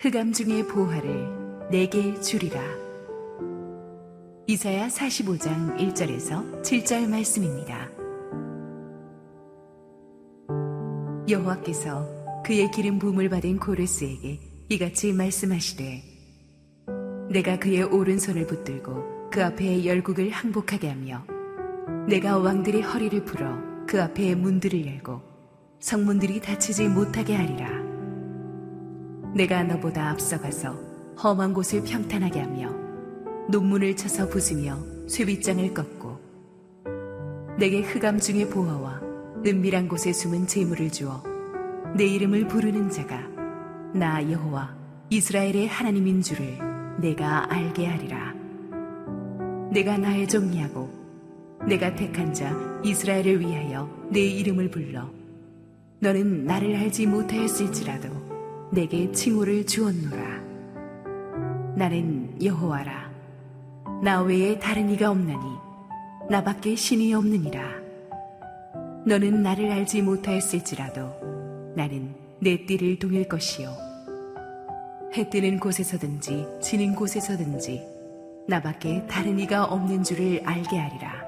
흑암 0.00 0.32
중의 0.32 0.68
보화를 0.68 1.68
내게 1.72 2.20
주리라. 2.20 2.62
이사야 4.46 4.86
45장 4.86 5.76
1절에서 5.76 6.62
7절 6.62 7.08
말씀입니다. 7.08 7.88
여호와께서 11.28 12.42
그의 12.44 12.70
기름 12.70 13.00
부음을 13.00 13.28
받은 13.28 13.58
고레스에게 13.58 14.38
이같이 14.68 15.12
말씀하시되 15.12 16.04
내가 17.32 17.58
그의 17.58 17.82
오른손을 17.82 18.46
붙들고 18.46 19.30
그 19.32 19.44
앞에 19.44 19.84
열국을 19.84 20.30
항복하게 20.30 20.90
하며 20.90 21.26
내가 22.06 22.38
왕들의 22.38 22.82
허리를 22.82 23.24
풀어 23.24 23.58
그 23.88 24.00
앞에 24.00 24.36
문들을 24.36 24.86
열고 24.86 25.20
성문들이 25.80 26.40
닫히지 26.40 26.86
못하게 26.86 27.34
하리라 27.34 27.97
내가 29.34 29.62
너보다 29.62 30.10
앞서가서 30.10 30.74
험한 31.22 31.52
곳을 31.52 31.82
평탄하게 31.82 32.40
하며 32.40 32.72
논문을 33.48 33.96
쳐서 33.96 34.28
부수며 34.28 34.78
쇠빗장을 35.08 35.74
꺾고 35.74 36.18
내게 37.58 37.80
흑암 37.82 38.20
중의 38.20 38.50
보화와 38.50 39.00
은밀한 39.44 39.88
곳에 39.88 40.12
숨은 40.12 40.46
재물을 40.46 40.90
주어 40.90 41.22
내 41.96 42.04
이름을 42.04 42.46
부르는 42.46 42.90
자가 42.90 43.20
나 43.94 44.22
여호와 44.30 44.76
이스라엘의 45.10 45.68
하나님인 45.68 46.22
줄을 46.22 46.58
내가 47.00 47.50
알게 47.52 47.86
하리라. 47.86 48.34
내가 49.72 49.96
나의 49.96 50.28
종이하고 50.28 50.88
내가 51.66 51.94
택한 51.94 52.32
자 52.32 52.54
이스라엘을 52.84 53.40
위하여 53.40 53.88
내 54.10 54.20
이름을 54.20 54.70
불러 54.70 55.10
너는 56.00 56.44
나를 56.44 56.76
알지 56.76 57.06
못하였을지라도 57.06 58.27
내게 58.70 59.10
칭호를 59.12 59.64
주었노라. 59.66 60.42
나는 61.74 62.36
여호와라. 62.42 63.10
나 64.02 64.20
외에 64.22 64.58
다른 64.58 64.90
이가 64.90 65.10
없나니 65.10 65.44
나밖에 66.28 66.74
신이 66.74 67.14
없느니라. 67.14 67.62
너는 69.06 69.42
나를 69.42 69.70
알지 69.70 70.02
못하였을지라도 70.02 71.72
나는 71.74 72.14
내 72.40 72.66
띠를 72.66 72.98
동일 72.98 73.26
것이요. 73.26 73.70
해 75.14 75.30
뜨는 75.30 75.58
곳에서든지 75.58 76.46
지는 76.60 76.94
곳에서든지 76.94 77.82
나밖에 78.46 79.06
다른 79.06 79.38
이가 79.38 79.64
없는 79.64 80.02
줄을 80.02 80.42
알게 80.44 80.78
하리라. 80.78 81.26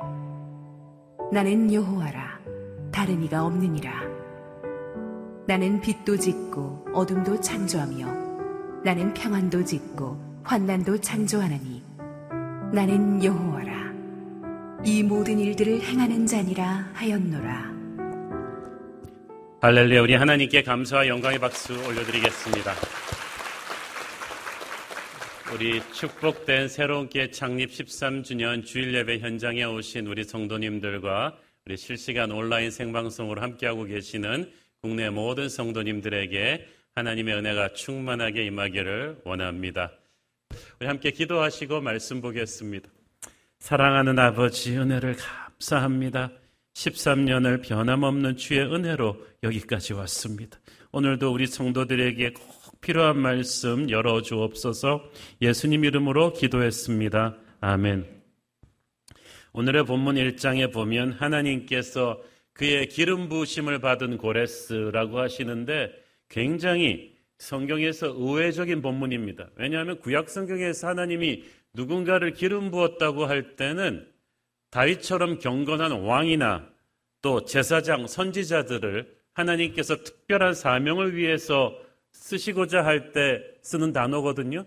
나는 1.33 1.73
여호와라. 1.73 2.39
다른 2.93 3.23
이가 3.23 3.47
없느니라. 3.47 4.10
나는 5.51 5.81
빛도 5.81 6.17
짓고 6.17 6.87
어둠도 6.95 7.41
창조하며 7.41 8.83
나는 8.85 9.13
평안도 9.13 9.65
짓고 9.65 10.43
환난도 10.45 11.01
창조하나니 11.01 11.83
나는 12.73 13.25
여호와라. 13.25 13.93
이 14.85 15.03
모든 15.03 15.41
일들을 15.41 15.81
행하는 15.81 16.25
자니라 16.25 16.93
하였노라. 16.95 17.73
할렐루야 19.61 20.03
우리 20.03 20.15
하나님께 20.15 20.63
감사와 20.63 21.09
영광의 21.09 21.41
박수 21.41 21.73
올려드리겠습니다. 21.85 22.73
우리 25.53 25.83
축복된 25.93 26.69
새로운 26.69 27.09
교 27.09 27.29
창립 27.33 27.71
13주년 27.71 28.65
주일 28.65 28.95
예배 28.95 29.19
현장에 29.19 29.65
오신 29.65 30.07
우리 30.07 30.23
성도님들과 30.23 31.37
우리 31.67 31.77
실시간 31.77 32.31
온라인 32.31 32.71
생방송으로 32.71 33.43
함께하고 33.43 33.83
계시는 33.83 34.49
국내 34.83 35.11
모든 35.11 35.49
성도님들에게 35.49 36.67
하나님의 36.95 37.35
은혜가 37.35 37.75
충만하게 37.75 38.47
임하기를 38.47 39.23
원합니다. 39.25 39.93
우리 40.81 40.87
함께 40.87 41.11
기도하시고 41.11 41.83
말씀 41.83 42.21
보겠습니다. 42.21 42.89
사랑하는 43.59 44.19
아버지 44.19 44.77
은혜를 44.77 45.17
감사합니다. 45.17 46.31
13년을 46.73 47.63
변함없는 47.63 48.37
주의 48.37 48.61
은혜로 48.61 49.19
여기까지 49.43 49.93
왔습니다. 49.93 50.59
오늘도 50.93 51.31
우리 51.31 51.47
성도들에게 51.47 52.33
꼭 52.33 52.81
필요한 52.81 53.19
말씀 53.19 53.91
열어 53.91 54.23
주옵소서 54.23 55.05
예수님 55.43 55.85
이름으로 55.85 56.33
기도했습니다. 56.33 57.37
아멘. 57.61 58.07
오늘의 59.53 59.85
본문 59.85 60.15
1장에 60.15 60.73
보면 60.73 61.13
하나님께서 61.13 62.23
그의 62.61 62.89
기름 62.89 63.31
부으심을 63.31 63.79
받은 63.79 64.19
고레스라고 64.19 65.19
하시는데 65.19 65.95
굉장히 66.29 67.17
성경에서 67.39 68.09
의외적인 68.09 68.83
본문입니다. 68.83 69.49
왜냐하면 69.57 69.99
구약 69.99 70.29
성경에서 70.29 70.89
하나님이 70.89 71.43
누군가를 71.73 72.35
기름 72.35 72.71
부었다고 72.71 73.25
할 73.25 73.57
때는 73.57 74.07
다윗처럼 74.69 75.39
경건한 75.39 76.03
왕이나 76.03 76.69
또 77.23 77.47
제사장, 77.47 78.07
선지자들을 78.07 79.11
하나님께서 79.33 79.97
특별한 79.97 80.53
사명을 80.53 81.17
위해서 81.17 81.75
쓰시고자 82.13 82.85
할 82.85 83.13
때 83.13 83.43
쓰는 83.63 83.95
단어거든요. 83.95 84.67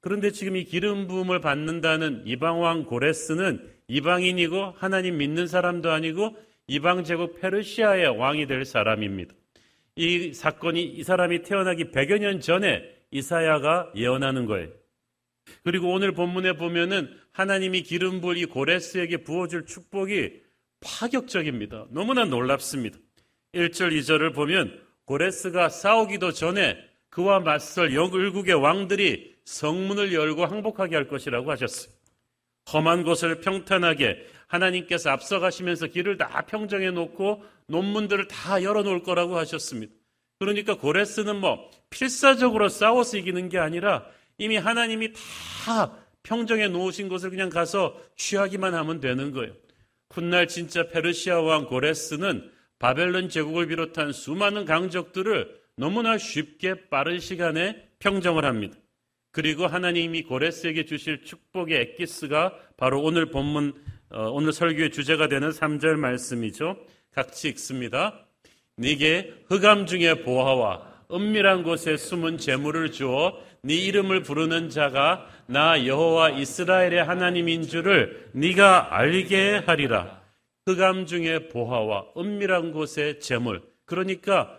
그런데 0.00 0.30
지금 0.30 0.56
이 0.56 0.64
기름 0.64 1.06
부음을 1.08 1.42
받는다는 1.42 2.22
이방 2.24 2.62
왕 2.62 2.84
고레스는 2.84 3.70
이방인이고 3.88 4.76
하나님 4.78 5.18
믿는 5.18 5.46
사람도 5.46 5.90
아니고 5.90 6.34
이방 6.66 7.04
제국 7.04 7.40
페르시아의 7.40 8.18
왕이 8.18 8.46
될 8.46 8.64
사람입니다. 8.64 9.34
이 9.96 10.32
사건이 10.32 10.82
이 10.82 11.02
사람이 11.02 11.42
태어나기 11.42 11.90
100여 11.90 12.18
년 12.18 12.40
전에 12.40 12.82
이사야가 13.10 13.92
예언하는 13.94 14.46
거예요. 14.46 14.70
그리고 15.62 15.92
오늘 15.92 16.12
본문에 16.12 16.54
보면은 16.54 17.14
하나님이 17.32 17.82
기름 17.82 18.20
부을 18.20 18.38
이 18.38 18.46
고레스에게 18.46 19.18
부어줄 19.18 19.66
축복이 19.66 20.42
파격적입니다. 20.80 21.86
너무나 21.90 22.24
놀랍습니다. 22.24 22.98
1절, 23.52 23.92
2절을 23.98 24.34
보면 24.34 24.80
고레스가 25.04 25.68
싸우기도 25.68 26.32
전에 26.32 26.76
그와 27.10 27.40
맞설 27.40 27.94
영을국의 27.94 28.54
왕들이 28.54 29.34
성문을 29.44 30.12
열고 30.12 30.46
항복하게 30.46 30.96
할 30.96 31.08
것이라고 31.08 31.50
하셨어요. 31.50 31.94
험한 32.72 33.04
곳을 33.04 33.40
평탄하게 33.40 34.26
하나님께서 34.46 35.10
앞서가시면서 35.10 35.88
길을 35.88 36.16
다 36.16 36.44
평정해 36.46 36.90
놓고 36.90 37.44
논문들을 37.66 38.28
다 38.28 38.62
열어 38.62 38.82
놓을 38.82 39.02
거라고 39.02 39.36
하셨습니다. 39.38 39.92
그러니까 40.38 40.76
고레스는 40.76 41.36
뭐 41.36 41.70
필사적으로 41.90 42.68
싸워서 42.68 43.18
이기는 43.18 43.48
게 43.48 43.58
아니라 43.58 44.04
이미 44.38 44.56
하나님이 44.56 45.12
다 45.12 45.96
평정해 46.22 46.68
놓으신 46.68 47.08
곳을 47.08 47.30
그냥 47.30 47.50
가서 47.50 48.00
취하기만 48.16 48.74
하면 48.74 49.00
되는 49.00 49.32
거예요. 49.32 49.52
훗날 50.10 50.48
진짜 50.48 50.88
페르시아 50.88 51.40
왕 51.40 51.66
고레스는 51.66 52.50
바벨론 52.78 53.28
제국을 53.28 53.66
비롯한 53.66 54.12
수많은 54.12 54.64
강적들을 54.64 55.60
너무나 55.76 56.18
쉽게 56.18 56.88
빠른 56.88 57.18
시간에 57.18 57.88
평정을 57.98 58.44
합니다. 58.44 58.76
그리고 59.34 59.66
하나님이 59.66 60.22
고레스에게 60.22 60.84
주실 60.84 61.24
축복의 61.24 61.80
엑기스가 61.80 62.54
바로 62.76 63.02
오늘 63.02 63.32
본문 63.32 63.74
어, 64.10 64.30
오늘 64.30 64.52
설교의 64.52 64.92
주제가 64.92 65.26
되는 65.26 65.50
3절 65.50 65.96
말씀이죠. 65.96 66.76
같이 67.12 67.48
읽습니다. 67.48 68.26
네게 68.76 69.46
흑암 69.48 69.86
중의 69.86 70.22
보화와 70.22 71.06
은밀한 71.10 71.64
곳에 71.64 71.96
숨은 71.96 72.38
재물을 72.38 72.92
주어 72.92 73.36
네 73.62 73.74
이름을 73.74 74.22
부르는 74.22 74.68
자가 74.68 75.26
나 75.46 75.84
여호와 75.84 76.30
이스라엘의 76.30 77.02
하나님인 77.02 77.62
줄을 77.62 78.30
네가 78.34 78.96
알게 78.96 79.64
하리라. 79.66 80.22
흑암 80.66 81.06
중의 81.06 81.48
보화와 81.48 82.06
은밀한 82.16 82.70
곳의 82.70 83.18
재물. 83.18 83.62
그러니까 83.84 84.56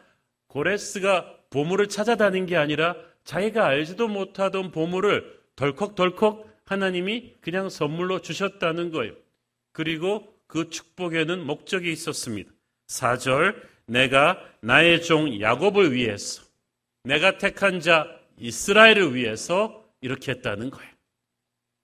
고레스가 0.50 1.34
보물을 1.50 1.88
찾아다닌 1.88 2.46
게 2.46 2.58
아니라 2.58 2.98
자기가 3.26 3.66
알지도 3.66 4.08
못하던 4.08 4.72
보물을 4.72 5.40
덜컥덜컥 5.56 6.48
하나님이 6.66 7.36
그냥 7.42 7.70
선물로 7.70 8.22
주셨다는 8.22 8.92
거예요. 8.92 9.14
그리고 9.72 10.34
그 10.48 10.70
축복에는 10.70 11.46
목적이 11.46 11.92
있었습니다. 11.92 12.52
4절 12.88 13.56
내가 13.88 14.40
나의 14.62 15.02
종 15.04 15.40
야곱을 15.40 15.94
위해서 15.94 16.44
내가 17.04 17.38
택한 17.38 17.80
자 17.80 18.08
이스라엘을 18.38 19.16
위해서 19.16 19.84
이렇게 20.02 20.32
했다는 20.32 20.70
거예요. 20.70 20.92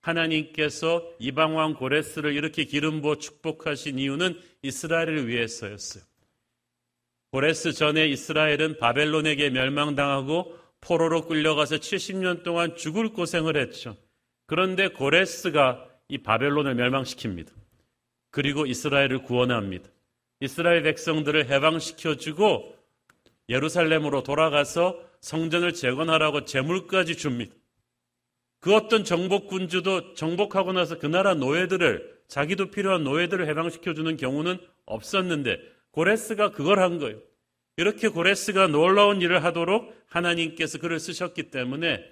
하나님께서 0.01 1.03
이방 1.19 1.55
왕 1.55 1.75
고레스를 1.75 2.33
이렇게 2.33 2.65
기름 2.65 3.01
부어 3.01 3.17
축복하신 3.17 3.99
이유는 3.99 4.39
이스라엘을 4.63 5.27
위해서였어요. 5.27 6.03
고레스 7.31 7.73
전에 7.73 8.07
이스라엘은 8.07 8.77
바벨론에게 8.77 9.51
멸망당하고 9.51 10.60
포로로 10.81 11.27
끌려가서 11.27 11.77
70년 11.77 12.43
동안 12.43 12.75
죽을 12.75 13.09
고생을 13.09 13.55
했죠. 13.55 13.95
그런데 14.47 14.89
고레스가 14.89 15.87
이 16.09 16.17
바벨론을 16.17 16.75
멸망시킵니다. 16.75 17.49
그리고 18.31 18.65
이스라엘을 18.65 19.23
구원합니다. 19.23 19.89
이스라엘 20.41 20.81
백성들을 20.83 21.49
해방시켜주고 21.49 22.75
예루살렘으로 23.47 24.23
돌아가서 24.23 24.99
성전을 25.21 25.73
재건하라고 25.73 26.45
재물까지 26.45 27.15
줍니다. 27.15 27.53
그 28.59 28.75
어떤 28.75 29.03
정복군주도 29.03 30.13
정복하고 30.13 30.73
나서 30.73 30.97
그 30.97 31.05
나라 31.05 31.33
노예들을 31.33 32.21
자기도 32.27 32.71
필요한 32.71 33.03
노예들을 33.03 33.47
해방시켜주는 33.47 34.17
경우는 34.17 34.59
없었는데 34.85 35.59
고레스가 35.91 36.51
그걸 36.51 36.79
한 36.79 36.99
거예요. 36.99 37.19
이렇게 37.77 38.07
고레스가 38.07 38.67
놀라운 38.67 39.21
일을 39.21 39.43
하도록 39.43 39.95
하나님께서 40.07 40.77
그를 40.77 40.99
쓰셨기 40.99 41.43
때문에 41.51 42.03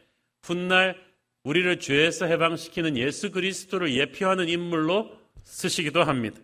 훗날 0.42 0.98
우리를 1.44 1.80
죄에서 1.80 2.26
해방시키는 2.26 2.98
예수 2.98 3.32
그리스도를 3.32 3.94
예표하는 3.96 4.50
인물로 4.50 5.12
쓰시기도 5.44 6.04
합니다. 6.04 6.40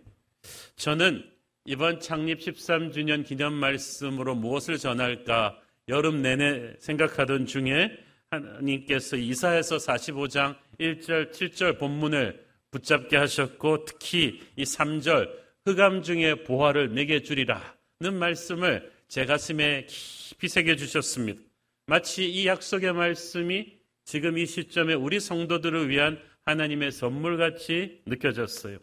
저는 0.76 1.24
이번 1.64 2.00
창립 2.00 2.38
13주년 2.38 3.24
기념 3.24 3.54
말씀으로 3.54 4.34
무엇을 4.34 4.78
전할까 4.78 5.60
여름 5.88 6.22
내내 6.22 6.74
생각하던 6.78 7.46
중에 7.46 7.90
하나님께서 8.30 9.16
이사에서 9.16 9.76
45장 9.76 10.56
1절, 10.80 11.32
7절 11.32 11.78
본문을 11.78 12.44
붙잡게 12.70 13.16
하셨고 13.16 13.84
특히 13.84 14.40
이 14.56 14.64
3절 14.64 15.30
흑암 15.64 16.02
중에 16.02 16.42
보화를 16.44 16.94
내게 16.94 17.22
주리라는 17.22 18.14
말씀을 18.18 18.95
제 19.08 19.24
가슴에 19.24 19.86
깊이 19.86 20.48
새겨 20.48 20.76
주셨습니다. 20.76 21.40
마치 21.86 22.28
이 22.28 22.46
약속의 22.46 22.92
말씀이 22.92 23.76
지금 24.04 24.38
이 24.38 24.46
시점에 24.46 24.94
우리 24.94 25.20
성도들을 25.20 25.88
위한 25.88 26.20
하나님의 26.42 26.92
선물같이 26.92 28.02
느껴졌어요. 28.06 28.78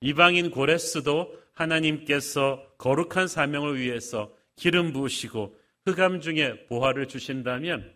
이방인 0.00 0.50
고레스도 0.50 1.34
하나님께서 1.52 2.74
거룩한 2.78 3.28
사명을 3.28 3.78
위해서 3.78 4.34
기름 4.56 4.92
부으시고 4.92 5.58
흑암 5.86 6.20
중에 6.20 6.66
보화를 6.66 7.08
주신다면 7.08 7.94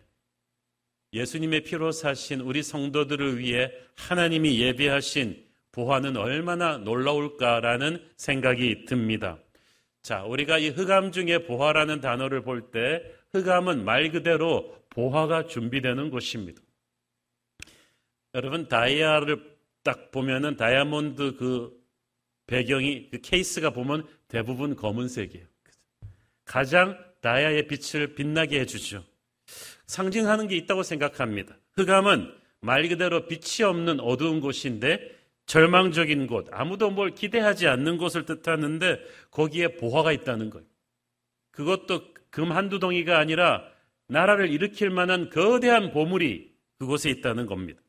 예수님의 1.13 1.63
피로 1.63 1.91
사신 1.91 2.39
우리 2.39 2.63
성도들을 2.63 3.37
위해 3.37 3.71
하나님이 3.97 4.61
예비하신 4.61 5.45
보화는 5.71 6.17
얼마나 6.17 6.77
놀라울까라는 6.77 8.03
생각이 8.17 8.85
듭니다. 8.85 9.37
자, 10.01 10.23
우리가 10.23 10.57
이 10.57 10.69
흑암 10.69 11.11
중에 11.11 11.45
보화라는 11.45 12.01
단어를 12.01 12.41
볼 12.41 12.71
때 12.71 13.03
흑암은 13.33 13.85
말 13.85 14.11
그대로 14.11 14.75
보화가 14.89 15.47
준비되는 15.47 16.09
곳입니다. 16.09 16.61
여러분 18.33 18.67
다이아를 18.67 19.57
딱 19.83 20.11
보면은 20.11 20.57
다이아몬드 20.57 21.35
그 21.37 21.79
배경이 22.47 23.09
그 23.09 23.21
케이스가 23.21 23.69
보면 23.71 24.05
대부분 24.27 24.75
검은색이에요. 24.75 25.45
가장 26.45 26.97
다이아의 27.21 27.67
빛을 27.67 28.15
빛나게 28.15 28.59
해주죠. 28.61 29.03
상징하는 29.85 30.47
게 30.47 30.57
있다고 30.57 30.83
생각합니다. 30.83 31.57
흑암은 31.73 32.33
말 32.61 32.87
그대로 32.89 33.27
빛이 33.27 33.65
없는 33.65 33.99
어두운 33.99 34.39
곳인데 34.39 35.20
절망적인 35.51 36.27
곳, 36.27 36.47
아무도 36.51 36.91
뭘 36.91 37.09
기대하지 37.13 37.67
않는 37.67 37.97
곳을 37.97 38.25
뜻하는데 38.25 39.01
거기에 39.31 39.75
보화가 39.75 40.13
있다는 40.13 40.49
거예요. 40.49 40.65
그것도 41.51 42.13
금 42.29 42.53
한두 42.53 42.79
덩이가 42.79 43.19
아니라 43.19 43.61
나라를 44.07 44.49
일으킬 44.49 44.89
만한 44.91 45.29
거대한 45.29 45.91
보물이 45.91 46.53
그곳에 46.79 47.09
있다는 47.09 47.47
겁니다. 47.47 47.81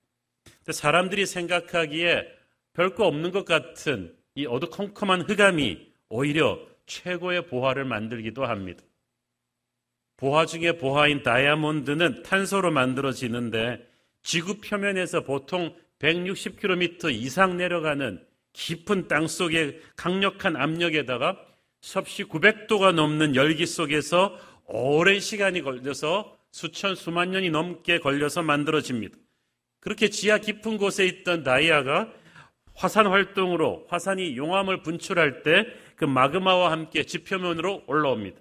사람들이 0.69 1.25
생각하기에 1.25 2.27
별거 2.73 3.07
없는 3.07 3.31
것 3.31 3.45
같은 3.45 4.13
이 4.35 4.45
어두컴컴한 4.45 5.31
흑암이 5.31 5.93
오히려 6.09 6.59
최고의 6.87 7.47
보화를 7.47 7.85
만들기도 7.85 8.45
합니다. 8.45 8.83
보화 10.17 10.47
중에 10.47 10.79
보화인 10.79 11.23
다이아몬드는 11.23 12.25
탄소로 12.25 12.73
만들어지는데 12.73 13.89
지구 14.25 14.61
표면에서 14.61 15.21
보통 15.21 15.77
160km 16.03 17.13
이상 17.13 17.57
내려가는 17.57 18.23
깊은 18.53 19.09
땅 19.09 19.27
속의 19.27 19.81
강력한 19.97 20.57
압력에다가 20.57 21.39
섭씨 21.81 22.25
900도가 22.25 22.93
넘는 22.93 23.35
열기 23.35 23.67
속에서 23.67 24.37
오랜 24.67 25.21
시간이 25.21 25.63
걸려서 25.63 26.37
수천 26.51 26.95
수만 26.97 27.31
년이 27.31 27.51
넘게 27.51 27.99
걸려서 27.99 28.43
만들어집니다. 28.43 29.17
그렇게 29.81 30.09
지하 30.09 30.39
깊은 30.39 30.77
곳에 30.77 31.07
있던 31.07 31.43
다이아가 31.43 32.13
화산 32.75 33.07
활동으로 33.07 33.87
화산이 33.89 34.37
용암을 34.37 34.83
분출할 34.83 35.43
때 35.43 35.83
그 36.03 36.05
마그마와 36.05 36.73
함께 36.73 37.05
지표면으로 37.05 37.85
올라옵니다. 37.87 38.41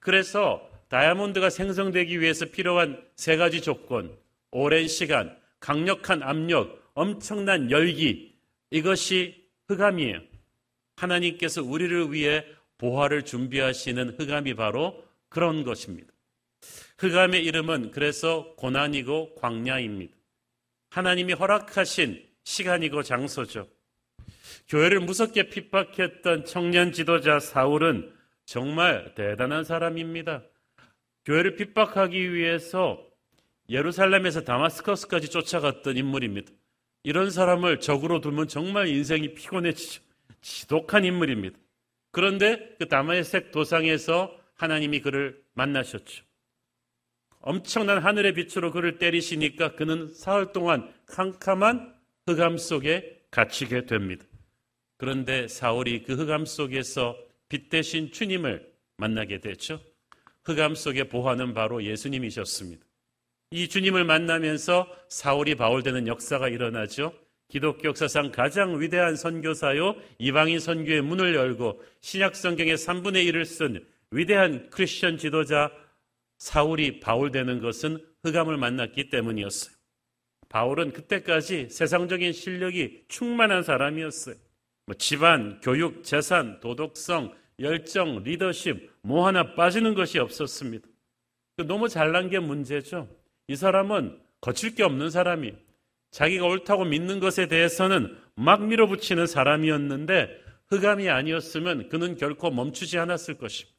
그래서 0.00 0.66
다이아몬드가 0.88 1.50
생성되기 1.50 2.18
위해서 2.18 2.46
필요한 2.46 3.04
세 3.14 3.36
가지 3.36 3.60
조건, 3.60 4.16
오랜 4.52 4.88
시간, 4.88 5.36
강력한 5.60 6.22
압력, 6.22 6.90
엄청난 6.94 7.70
열기, 7.70 8.34
이것이 8.70 9.48
흑암이에요. 9.68 10.20
하나님께서 10.96 11.62
우리를 11.62 12.12
위해 12.12 12.44
보화를 12.78 13.24
준비하시는 13.24 14.18
흑암이 14.18 14.54
바로 14.54 15.04
그런 15.28 15.64
것입니다. 15.64 16.12
흑암의 16.98 17.44
이름은 17.44 17.90
그래서 17.92 18.54
고난이고 18.56 19.36
광야입니다. 19.36 20.14
하나님이 20.90 21.34
허락하신 21.34 22.24
시간이고 22.44 23.02
장소죠. 23.02 23.68
교회를 24.68 25.00
무섭게 25.00 25.48
핍박했던 25.50 26.44
청년 26.44 26.92
지도자 26.92 27.40
사울은 27.40 28.12
정말 28.44 29.14
대단한 29.14 29.64
사람입니다. 29.64 30.42
교회를 31.24 31.56
핍박하기 31.56 32.32
위해서 32.32 33.07
예루살렘에서 33.68 34.42
다마스커스까지 34.42 35.28
쫓아갔던 35.28 35.96
인물입니다. 35.96 36.50
이런 37.02 37.30
사람을 37.30 37.80
적으로 37.80 38.20
두면 38.20 38.48
정말 38.48 38.88
인생이 38.88 39.34
피곤해지죠. 39.34 40.02
지독한 40.40 41.04
인물입니다. 41.04 41.58
그런데 42.10 42.74
그 42.78 42.88
다마색 42.88 43.50
도상에서 43.50 44.34
하나님이 44.54 45.00
그를 45.00 45.42
만나셨죠. 45.54 46.24
엄청난 47.40 47.98
하늘의 47.98 48.34
빛으로 48.34 48.72
그를 48.72 48.98
때리시니까 48.98 49.74
그는 49.76 50.12
사흘 50.12 50.52
동안 50.52 50.92
캄캄한 51.06 51.94
흑암 52.26 52.58
속에 52.58 53.22
갇히게 53.30 53.86
됩니다. 53.86 54.24
그런데 54.96 55.46
사울이 55.46 56.02
그 56.02 56.14
흑암 56.14 56.44
속에서 56.44 57.16
빛 57.48 57.68
대신 57.68 58.10
주님을 58.10 58.70
만나게 58.96 59.40
되죠. 59.40 59.80
흑암 60.44 60.74
속의 60.74 61.08
보화는 61.08 61.54
바로 61.54 61.82
예수님이셨습니다. 61.84 62.87
이 63.50 63.68
주님을 63.68 64.04
만나면서 64.04 64.86
사울이 65.08 65.54
바울되는 65.54 66.06
역사가 66.06 66.48
일어나죠. 66.48 67.14
기독교 67.48 67.88
역사상 67.88 68.30
가장 68.30 68.78
위대한 68.78 69.16
선교사요, 69.16 69.94
이방인 70.18 70.60
선교의 70.60 71.00
문을 71.00 71.34
열고 71.34 71.82
신약 72.02 72.36
성경의 72.36 72.76
3분의 72.76 73.26
1을 73.30 73.46
쓴 73.46 73.86
위대한 74.10 74.68
크리스천 74.68 75.16
지도자 75.16 75.70
사울이 76.36 77.00
바울되는 77.00 77.60
것은 77.60 78.04
흑암을 78.22 78.58
만났기 78.58 79.08
때문이었어요. 79.08 79.74
바울은 80.50 80.92
그때까지 80.92 81.68
세상적인 81.70 82.32
실력이 82.32 83.04
충만한 83.08 83.62
사람이었어요. 83.62 84.36
뭐 84.86 84.94
집안, 84.94 85.60
교육, 85.60 86.04
재산, 86.04 86.60
도덕성, 86.60 87.34
열정, 87.60 88.22
리더십, 88.22 88.90
뭐 89.02 89.26
하나 89.26 89.54
빠지는 89.54 89.94
것이 89.94 90.18
없었습니다. 90.18 90.86
그 91.56 91.62
너무 91.62 91.88
잘난 91.88 92.30
게 92.30 92.38
문제죠. 92.38 93.08
이 93.48 93.56
사람은 93.56 94.20
거칠 94.40 94.74
게 94.74 94.82
없는 94.82 95.10
사람이 95.10 95.54
자기가 96.10 96.46
옳다고 96.46 96.84
믿는 96.84 97.18
것에 97.18 97.48
대해서는 97.48 98.16
막 98.34 98.64
밀어붙이는 98.64 99.26
사람이었는데 99.26 100.28
흑암이 100.68 101.08
아니었으면 101.08 101.88
그는 101.88 102.16
결코 102.16 102.50
멈추지 102.50 102.98
않았을 102.98 103.38
것입니다. 103.38 103.76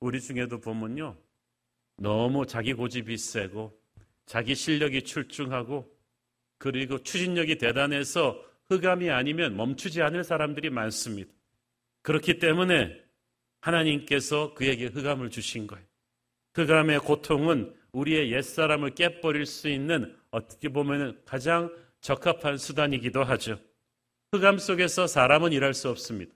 우리 0.00 0.20
중에도 0.20 0.60
보면요. 0.60 1.16
너무 1.96 2.46
자기 2.46 2.72
고집이 2.72 3.16
세고 3.16 3.76
자기 4.26 4.54
실력이 4.54 5.02
출중하고 5.02 5.92
그리고 6.58 7.02
추진력이 7.02 7.58
대단해서 7.58 8.40
흑암이 8.66 9.10
아니면 9.10 9.56
멈추지 9.56 10.02
않을 10.02 10.24
사람들이 10.24 10.70
많습니다. 10.70 11.32
그렇기 12.02 12.38
때문에 12.38 12.96
하나님께서 13.60 14.54
그에게 14.54 14.86
흑암을 14.86 15.30
주신 15.30 15.66
거예요. 15.66 15.84
흑암의 16.54 17.00
고통은 17.00 17.74
우리의 17.94 18.32
옛사람을 18.32 18.90
깨버릴 18.90 19.46
수 19.46 19.68
있는 19.68 20.14
어떻게 20.30 20.68
보면 20.68 21.20
가장 21.24 21.72
적합한 22.00 22.58
수단이기도 22.58 23.24
하죠. 23.24 23.58
흑암 24.32 24.58
속에서 24.58 25.06
사람은 25.06 25.52
일할 25.52 25.72
수 25.74 25.88
없습니다. 25.88 26.34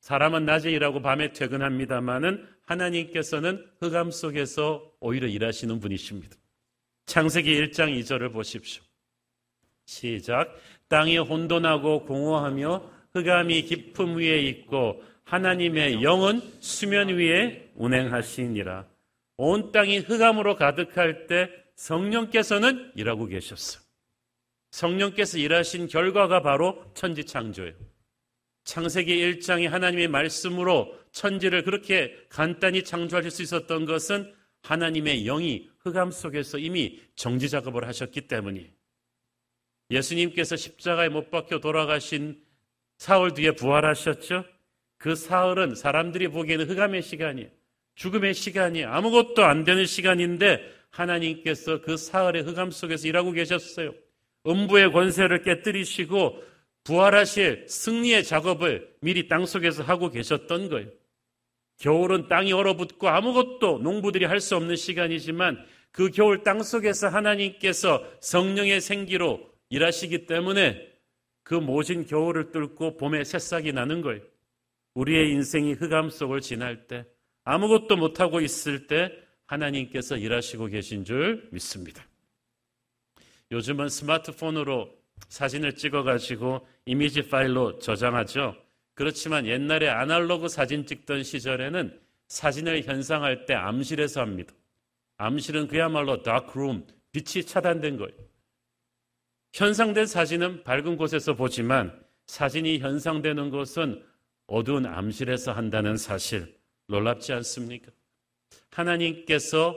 사람은 0.00 0.44
낮에 0.44 0.70
일하고 0.70 1.00
밤에 1.00 1.32
퇴근합니다만은 1.32 2.46
하나님께서는 2.66 3.64
흑암 3.80 4.10
속에서 4.10 4.90
오히려 5.00 5.28
일하시는 5.28 5.80
분이십니다. 5.80 6.36
창세기 7.06 7.54
1장 7.54 7.98
2절을 8.00 8.32
보십시오. 8.32 8.82
시작. 9.86 10.54
땅이 10.88 11.18
혼돈하고 11.18 12.06
공허하며 12.06 12.90
흑암이 13.14 13.62
깊음 13.64 14.16
위에 14.16 14.40
있고 14.40 15.02
하나님의 15.24 16.02
영은 16.02 16.40
수면 16.60 17.08
위에 17.08 17.70
운행하시니라. 17.74 18.93
온 19.36 19.72
땅이 19.72 19.98
흑암으로 19.98 20.56
가득할 20.56 21.26
때 21.26 21.50
성령께서는 21.76 22.92
일하고 22.94 23.26
계셨어. 23.26 23.80
성령께서 24.70 25.38
일하신 25.38 25.88
결과가 25.88 26.42
바로 26.42 26.84
천지 26.94 27.24
창조예요. 27.24 27.74
창세기 28.64 29.14
1장의 29.16 29.68
하나님의 29.68 30.08
말씀으로 30.08 30.98
천지를 31.12 31.62
그렇게 31.62 32.16
간단히 32.28 32.82
창조하실 32.82 33.30
수 33.30 33.42
있었던 33.42 33.84
것은 33.84 34.34
하나님의 34.62 35.24
영이 35.24 35.68
흑암 35.80 36.10
속에서 36.10 36.58
이미 36.58 37.00
정지 37.14 37.48
작업을 37.50 37.86
하셨기 37.86 38.22
때문이 38.22 38.72
예수님께서 39.90 40.56
십자가에 40.56 41.10
못 41.10 41.30
박혀 41.30 41.60
돌아가신 41.60 42.42
사흘 42.96 43.34
뒤에 43.34 43.52
부활하셨죠? 43.52 44.44
그 44.96 45.14
사흘은 45.14 45.74
사람들이 45.74 46.28
보기에는 46.28 46.70
흑암의 46.70 47.02
시간이에요. 47.02 47.50
죽음의 47.94 48.34
시간이에요. 48.34 48.88
아무것도 48.88 49.44
안 49.44 49.64
되는 49.64 49.86
시간인데 49.86 50.60
하나님께서 50.90 51.80
그 51.80 51.96
사흘의 51.96 52.42
흑암 52.42 52.70
속에서 52.70 53.08
일하고 53.08 53.32
계셨어요. 53.32 53.94
음부의 54.46 54.92
권세를 54.92 55.42
깨뜨리시고 55.42 56.42
부활하실 56.84 57.66
승리의 57.68 58.24
작업을 58.24 58.94
미리 59.00 59.26
땅 59.28 59.46
속에서 59.46 59.82
하고 59.82 60.10
계셨던 60.10 60.68
거예요. 60.68 60.88
겨울은 61.78 62.28
땅이 62.28 62.52
얼어붙고 62.52 63.08
아무것도 63.08 63.78
농부들이 63.78 64.26
할 64.26 64.40
수 64.40 64.54
없는 64.56 64.76
시간이지만 64.76 65.64
그 65.90 66.10
겨울 66.10 66.42
땅 66.42 66.62
속에서 66.62 67.08
하나님께서 67.08 68.04
성령의 68.20 68.80
생기로 68.80 69.48
일하시기 69.70 70.26
때문에 70.26 70.92
그 71.42 71.54
모진 71.54 72.06
겨울을 72.06 72.52
뚫고 72.52 72.96
봄에 72.96 73.24
새싹이 73.24 73.72
나는 73.72 74.02
거예요. 74.02 74.20
우리의 74.94 75.30
인생이 75.30 75.72
흑암 75.72 76.10
속을 76.10 76.40
지날 76.40 76.86
때 76.86 77.06
아무것도 77.44 77.96
못하고 77.96 78.40
있을 78.40 78.86
때 78.86 79.12
하나님께서 79.46 80.16
일하시고 80.16 80.66
계신 80.66 81.04
줄 81.04 81.48
믿습니다. 81.52 82.04
요즘은 83.50 83.88
스마트폰으로 83.88 84.90
사진을 85.28 85.76
찍어가지고 85.76 86.66
이미지 86.86 87.28
파일로 87.28 87.78
저장하죠. 87.78 88.56
그렇지만 88.94 89.46
옛날에 89.46 89.88
아날로그 89.88 90.48
사진 90.48 90.86
찍던 90.86 91.22
시절에는 91.22 92.00
사진을 92.28 92.84
현상할 92.84 93.44
때 93.44 93.54
암실에서 93.54 94.20
합니다. 94.20 94.54
암실은 95.16 95.68
그야말로 95.68 96.22
다크룸, 96.22 96.86
빛이 97.12 97.44
차단된 97.44 97.96
거예요. 97.96 98.12
현상된 99.52 100.06
사진은 100.06 100.64
밝은 100.64 100.96
곳에서 100.96 101.34
보지만 101.34 102.02
사진이 102.26 102.78
현상되는 102.78 103.50
곳은 103.50 104.04
어두운 104.46 104.86
암실에서 104.86 105.52
한다는 105.52 105.96
사실 105.96 106.56
놀랍지 106.86 107.32
않습니까? 107.32 107.90
하나님께서 108.70 109.76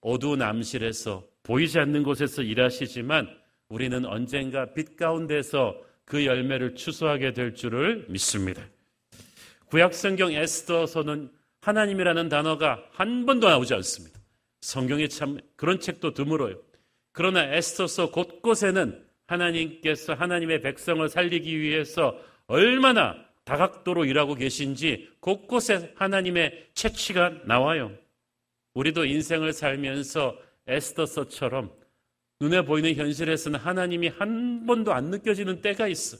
어두운 0.00 0.42
암실에서 0.42 1.24
보이지 1.42 1.78
않는 1.78 2.02
곳에서 2.02 2.42
일하시지만 2.42 3.28
우리는 3.68 4.04
언젠가 4.04 4.72
빛 4.72 4.96
가운데서 4.96 5.82
그 6.04 6.24
열매를 6.24 6.74
추수하게 6.74 7.32
될 7.32 7.54
줄을 7.54 8.06
믿습니다. 8.08 8.62
구약 9.66 9.92
성경 9.92 10.32
에스더서는 10.32 11.30
하나님이라는 11.60 12.28
단어가 12.28 12.82
한 12.92 13.26
번도 13.26 13.48
나오지 13.48 13.74
않습니다. 13.74 14.18
성경에 14.60 15.08
참 15.08 15.38
그런 15.56 15.80
책도 15.80 16.14
드물어요. 16.14 16.56
그러나 17.12 17.44
에스더서 17.54 18.10
곳곳에는 18.10 19.04
하나님께서 19.26 20.14
하나님의 20.14 20.62
백성을 20.62 21.06
살리기 21.08 21.60
위해서 21.60 22.18
얼마나 22.46 23.27
다각도로 23.48 24.04
일하고 24.04 24.34
계신지 24.34 25.08
곳곳에 25.20 25.94
하나님의 25.96 26.68
채취가 26.74 27.44
나와요. 27.46 27.96
우리도 28.74 29.06
인생을 29.06 29.54
살면서 29.54 30.38
에스더서처럼 30.66 31.72
눈에 32.40 32.62
보이는 32.62 32.94
현실에서는 32.94 33.58
하나님이 33.58 34.08
한 34.08 34.66
번도 34.66 34.92
안 34.92 35.06
느껴지는 35.06 35.62
때가 35.62 35.88
있어. 35.88 36.18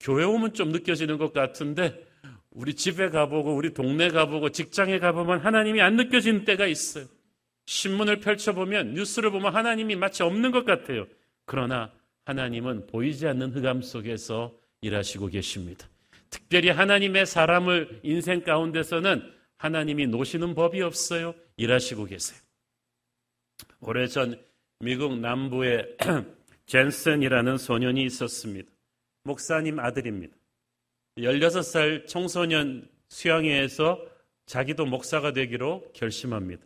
교회 0.00 0.24
오면 0.24 0.54
좀 0.54 0.70
느껴지는 0.70 1.18
것 1.18 1.34
같은데 1.34 2.06
우리 2.50 2.74
집에 2.74 3.10
가보고 3.10 3.54
우리 3.54 3.74
동네 3.74 4.08
가보고 4.08 4.48
직장에 4.48 4.98
가보면 4.98 5.40
하나님이 5.40 5.82
안 5.82 5.96
느껴지는 5.96 6.46
때가 6.46 6.66
있어요. 6.66 7.04
신문을 7.66 8.20
펼쳐보면 8.20 8.94
뉴스를 8.94 9.30
보면 9.30 9.54
하나님이 9.54 9.96
마치 9.96 10.22
없는 10.22 10.52
것 10.52 10.64
같아요. 10.64 11.06
그러나 11.44 11.92
하나님은 12.24 12.86
보이지 12.86 13.26
않는 13.26 13.52
흑암 13.52 13.82
속에서 13.82 14.54
일하시고 14.80 15.28
계십니다. 15.28 15.86
특별히 16.34 16.70
하나님의 16.70 17.26
사람을 17.26 18.00
인생 18.02 18.42
가운데서는 18.42 19.22
하나님이 19.56 20.08
노시는 20.08 20.56
법이 20.56 20.82
없어요. 20.82 21.32
일하시고 21.56 22.06
계세요. 22.06 22.40
오래전 23.78 24.42
미국 24.80 25.16
남부에 25.20 25.96
젠슨이라는 26.66 27.56
소년이 27.56 28.04
있었습니다. 28.06 28.68
목사님 29.22 29.78
아들입니다. 29.78 30.34
16살 31.18 32.08
청소년 32.08 32.88
수양회에서 33.08 34.04
자기도 34.46 34.86
목사가 34.86 35.32
되기로 35.32 35.92
결심합니다. 35.92 36.64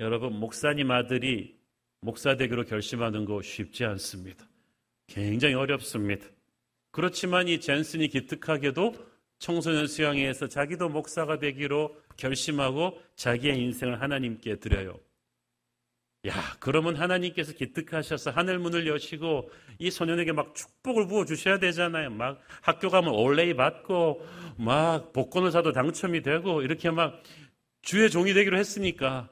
여러분, 0.00 0.32
목사님 0.32 0.90
아들이 0.90 1.56
목사 2.00 2.36
되기로 2.36 2.64
결심하는 2.64 3.24
거 3.24 3.42
쉽지 3.42 3.84
않습니다. 3.84 4.44
굉장히 5.06 5.54
어렵습니다. 5.54 6.26
그렇지만 6.98 7.46
이 7.46 7.60
젠슨이 7.60 8.08
기특하게도 8.08 8.92
청소년 9.38 9.86
수양회에서 9.86 10.48
자기도 10.48 10.88
목사가 10.88 11.38
되기로 11.38 11.94
결심하고 12.16 13.00
자기의 13.14 13.56
인생을 13.56 14.02
하나님께 14.02 14.56
드려요. 14.56 14.98
야, 16.26 16.34
그러면 16.58 16.96
하나님께서 16.96 17.52
기특하셔서 17.52 18.32
하늘 18.32 18.58
문을 18.58 18.88
여시고 18.88 19.48
이 19.78 19.92
소년에게 19.92 20.32
막 20.32 20.56
축복을 20.56 21.06
부어 21.06 21.24
주셔야 21.24 21.60
되잖아요. 21.60 22.10
막 22.10 22.40
학교 22.62 22.90
가면 22.90 23.14
올레이 23.14 23.54
받고 23.54 24.26
막 24.56 25.12
복권을 25.12 25.52
사도 25.52 25.70
당첨이 25.70 26.22
되고 26.22 26.62
이렇게 26.62 26.90
막 26.90 27.22
주의 27.80 28.10
종이 28.10 28.34
되기로 28.34 28.58
했으니까. 28.58 29.28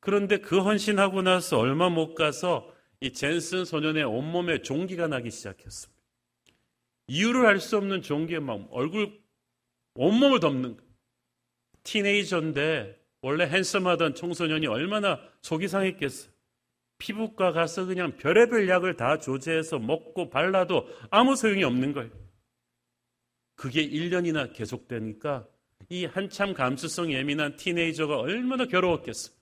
그런데 0.00 0.38
그 0.38 0.62
헌신하고 0.62 1.20
나서 1.20 1.58
얼마 1.58 1.90
못 1.90 2.14
가서 2.14 2.72
이 3.02 3.12
젠슨 3.12 3.66
소년의 3.66 4.04
온몸에 4.04 4.62
종기가 4.62 5.06
나기 5.06 5.30
시작했습니다. 5.30 5.97
이유를 7.08 7.46
알 7.46 7.60
수 7.60 7.76
없는 7.76 8.02
종기에 8.02 8.38
막 8.38 8.66
얼굴 8.70 9.18
온몸을 9.94 10.40
덮는 10.40 10.76
티네이저인데 11.82 12.96
원래 13.22 13.46
핸섬하던 13.46 14.14
청소년이 14.14 14.66
얼마나 14.66 15.18
속이 15.42 15.68
상했겠어요. 15.68 16.30
피부과 16.98 17.52
가서 17.52 17.86
그냥 17.86 18.16
별의별 18.16 18.68
약을 18.68 18.96
다 18.96 19.18
조제해서 19.18 19.78
먹고 19.78 20.30
발라도 20.30 20.88
아무 21.10 21.34
소용이 21.34 21.64
없는 21.64 21.92
거예요. 21.92 22.10
그게 23.54 23.88
1년이나 23.88 24.52
계속되니까 24.52 25.46
이 25.88 26.04
한참 26.04 26.54
감수성 26.54 27.12
예민한 27.12 27.56
티네이저가 27.56 28.18
얼마나 28.18 28.66
괴로웠겠어. 28.66 29.32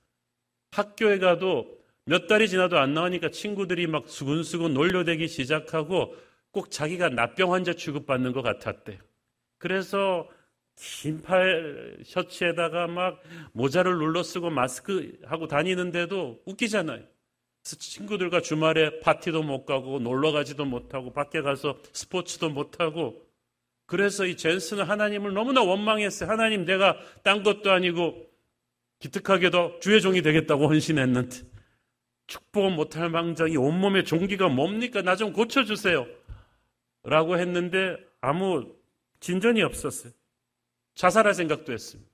학교에 0.71 1.19
가도 1.19 1.79
몇 2.05 2.27
달이 2.27 2.49
지나도 2.49 2.79
안 2.79 2.95
나오니까 2.95 3.31
친구들이 3.31 3.87
막 3.89 4.09
수근수근 4.09 4.75
놀려대기 4.75 5.27
시작하고 5.29 6.15
꼭 6.57 6.71
자기가 6.71 7.11
납병 7.11 7.53
환자 7.53 7.75
취급받는 7.75 8.33
것 8.33 8.41
같았대요. 8.41 8.97
그래서 9.59 10.27
긴팔 10.77 11.99
셔츠에다가 12.03 12.87
막 12.87 13.21
모자를 13.53 13.99
눌러 13.99 14.23
쓰고 14.23 14.49
마스크 14.49 15.19
하고 15.27 15.49
다니는데도 15.49 16.41
웃기잖아요. 16.47 17.03
친구들과 17.63 18.41
주말에 18.41 19.01
파티도 19.01 19.43
못 19.43 19.67
가고 19.67 19.99
놀러 19.99 20.33
가지도 20.33 20.65
못하고 20.65 21.13
밖에 21.13 21.43
가서 21.43 21.77
스포츠도 21.93 22.49
못 22.49 22.81
하고 22.81 23.23
그래서 23.85 24.25
이 24.25 24.35
젠스는 24.35 24.85
하나님을 24.85 25.35
너무나 25.35 25.63
원망했어요. 25.63 26.31
하나님 26.31 26.65
내가 26.65 26.97
딴 27.23 27.43
것도 27.43 27.71
아니고 27.71 28.31
기특하게도 29.01 29.81
주의 29.81 30.01
종이 30.01 30.23
되겠다고 30.23 30.69
헌신했는데 30.69 31.37
축복은 32.29 32.77
못할 32.77 33.11
망정이 33.11 33.59
온몸에 33.59 34.05
종기가 34.05 34.49
뭡니까? 34.49 35.03
나 35.03 35.17
좀 35.17 35.35
고쳐주세요. 35.35 36.07
라고 37.07 37.39
했는데 37.39 37.97
아무 38.21 38.75
진전이 39.21 39.63
없었어요. 39.63 40.13
자살할 40.97 41.35
생각도 41.35 41.73
했습니다. 41.73 42.11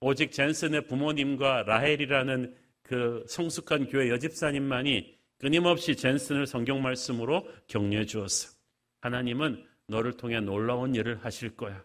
오직 0.00 0.32
젠슨의 0.32 0.86
부모님과 0.86 1.64
라헬이라는 1.64 2.56
그 2.82 3.24
성숙한 3.28 3.88
교회 3.88 4.08
여집사님만이 4.10 5.14
끊임없이 5.38 5.94
젠슨을 5.94 6.46
성경 6.46 6.80
말씀으로 6.80 7.46
격려해 7.66 8.06
주었어. 8.06 8.54
하나님은 9.02 9.62
너를 9.88 10.16
통해 10.16 10.40
놀라운 10.40 10.94
일을 10.94 11.22
하실 11.22 11.54
거야. 11.54 11.84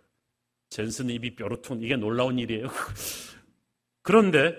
젠슨 0.69 1.09
입이 1.09 1.35
뾰루퉁 1.35 1.81
이게 1.81 1.97
놀라운 1.97 2.39
일이에요. 2.39 2.67
그런데 4.01 4.55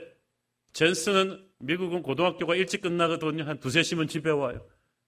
젠스는 0.75 1.49
미국은 1.61 2.03
고등학교가 2.03 2.57
일찍 2.57 2.83
끝나거든요. 2.83 3.45
한 3.45 3.59
두세 3.59 3.83
시면 3.83 4.07
집에 4.07 4.29
와요. 4.31 4.67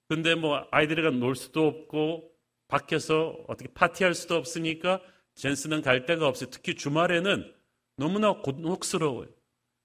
근데 0.08 0.34
뭐 0.34 0.66
아이들이랑 0.70 1.20
놀 1.20 1.36
수도 1.36 1.66
없고 1.66 2.31
밖에서 2.72 3.36
어떻게 3.48 3.70
파티할 3.74 4.14
수도 4.14 4.34
없으니까 4.36 5.00
젠스는 5.34 5.82
갈 5.82 6.06
데가 6.06 6.26
없어요. 6.26 6.48
특히 6.50 6.74
주말에는 6.74 7.52
너무나 7.96 8.32
곤혹스러워요. 8.32 9.28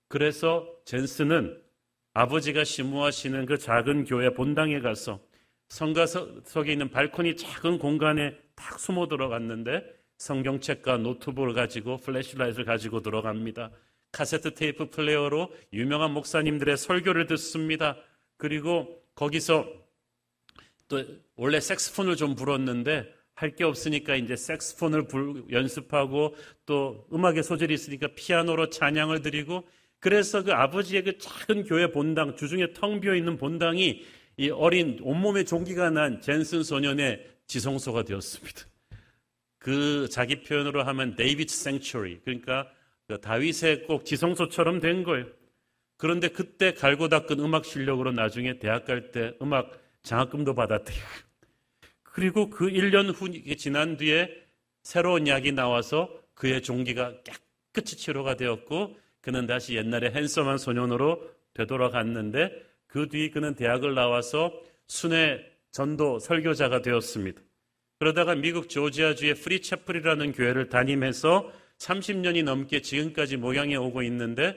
그래서 0.08 0.74
젠스는 0.86 1.62
아버지가 2.14 2.64
시무하시는 2.64 3.46
그 3.46 3.58
작은 3.58 4.06
교회 4.06 4.34
본당에 4.34 4.80
가서 4.80 5.20
성가석에 5.68 6.72
있는 6.72 6.90
발코니 6.90 7.36
작은 7.36 7.78
공간에 7.78 8.38
딱 8.56 8.80
숨어 8.80 9.10
들어갔는데 9.10 9.84
성경책과 10.18 10.98
노트북을 10.98 11.54
가지고 11.54 11.98
flashlight를 11.98 12.64
가지고 12.64 13.02
들어갑니다. 13.02 13.70
카세트 14.14 14.54
테이프 14.54 14.90
플레이어로 14.90 15.52
유명한 15.74 16.12
목사님들의 16.14 16.78
설교를 16.78 17.28
듣습니다. 17.28 17.98
그리고 18.38 19.04
거기서 19.14 19.68
또 20.88 21.04
원래 21.36 21.60
색스폰을 21.60 22.16
좀 22.16 22.36
불었는데 22.36 23.18
할 23.38 23.56
게 23.56 23.64
없으니까 23.64 24.16
이제 24.16 24.36
색스폰을 24.36 25.08
불, 25.08 25.44
연습하고 25.52 26.36
또 26.66 27.08
음악의 27.14 27.44
소질이 27.44 27.72
있으니까 27.74 28.08
피아노로 28.16 28.70
찬양을 28.72 29.22
드리고 29.22 29.68
그래서 30.00 30.44
그 30.44 30.54
아버지의 30.54 31.04
그 31.04 31.18
작은 31.20 31.66
교회 31.66 31.92
본당 31.92 32.36
주중에 32.36 32.74
텅 32.74 33.00
비어 33.00 33.16
있는 33.16 33.38
본당이 33.38 34.04
이 34.38 34.50
어린 34.50 35.00
온몸에 35.04 35.44
종기가 35.44 35.92
난 35.92 36.20
젠슨 36.20 36.64
소년의 36.64 37.28
지성소가 37.46 38.04
되었습니다. 38.04 38.62
그 39.60 40.08
자기 40.10 40.42
표현으로 40.42 40.84
하면 40.84 41.16
데이비드 41.16 41.54
생츄리 41.54 42.22
그러니까 42.24 42.68
그 43.08 43.20
다윗의 43.22 43.84
꼭 43.84 44.06
지성소처럼 44.06 44.80
된 44.80 45.04
거예요. 45.04 45.28
그런데 45.98 46.28
그때 46.30 46.74
갈고 46.74 47.08
닦은 47.08 47.40
음악 47.40 47.66
실력으로 47.66 48.12
나중에 48.12 48.58
대학 48.58 48.86
갈 48.86 49.12
때 49.12 49.34
음악 49.42 49.72
장학금도 50.08 50.56
받았대요. 50.56 51.04
그리고 52.02 52.50
그 52.50 52.68
1년 52.68 53.14
후 53.14 53.30
지난 53.58 53.98
뒤에 53.98 54.30
새로운 54.82 55.28
약이 55.28 55.52
나와서 55.52 56.10
그의 56.34 56.62
종기가 56.62 57.22
깨끗이 57.74 57.98
치료가 57.98 58.36
되었고 58.36 58.98
그는 59.22 59.46
다시 59.46 59.76
옛날에 59.76 60.12
핸섬한 60.12 60.58
소년으로 60.58 61.30
되돌아갔는데 61.54 62.52
그 62.88 63.10
뒤 63.10 63.30
그는 63.30 63.54
대학을 63.54 63.94
나와서 63.94 64.54
순회 64.88 65.46
전도 65.72 66.20
설교자가 66.20 66.82
되었습니다. 66.82 67.42
그러다가 68.00 68.34
미국 68.34 68.70
조지아주의 68.70 69.36
Free 69.36 69.59
Chapel이라는 69.59 70.32
교회를 70.32 70.70
다니면서 70.70 71.52
30년이 71.80 72.44
넘게 72.44 72.82
지금까지 72.82 73.38
목양해 73.38 73.76
오고 73.76 74.04
있는데 74.04 74.56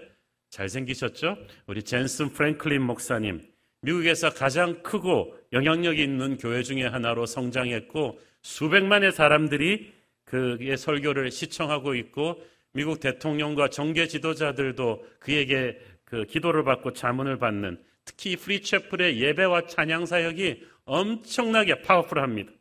잘생기셨죠? 0.50 1.36
우리 1.66 1.82
젠슨 1.82 2.30
프랭클린 2.30 2.82
목사님. 2.82 3.49
미국에서 3.82 4.30
가장 4.30 4.82
크고 4.82 5.36
영향력이 5.52 6.02
있는 6.02 6.36
교회 6.36 6.62
중의 6.62 6.88
하나로 6.88 7.26
성장했고 7.26 8.20
수백만의 8.42 9.12
사람들이 9.12 9.92
그의 10.24 10.76
설교를 10.76 11.30
시청하고 11.30 11.94
있고 11.94 12.42
미국 12.72 13.00
대통령과 13.00 13.68
정계 13.68 14.06
지도자들도 14.06 15.04
그에게 15.18 15.78
그 16.04 16.24
기도를 16.24 16.64
받고 16.64 16.92
자문을 16.92 17.38
받는 17.38 17.82
특히 18.04 18.36
프리채플의 18.36 19.20
예배와 19.20 19.66
찬양 19.66 20.06
사역이 20.06 20.62
엄청나게 20.84 21.82
파워풀합니다. 21.82 22.52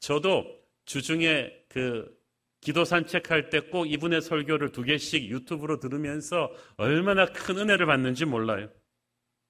저도 0.00 0.46
주중에 0.84 1.52
그 1.68 2.16
기도 2.60 2.84
산책할 2.84 3.50
때 3.50 3.60
꼭 3.60 3.86
이분의 3.86 4.20
설교를 4.22 4.72
두 4.72 4.82
개씩 4.82 5.30
유튜브로 5.30 5.78
들으면서 5.78 6.52
얼마나 6.76 7.26
큰 7.26 7.58
은혜를 7.58 7.86
받는지 7.86 8.24
몰라요. 8.24 8.68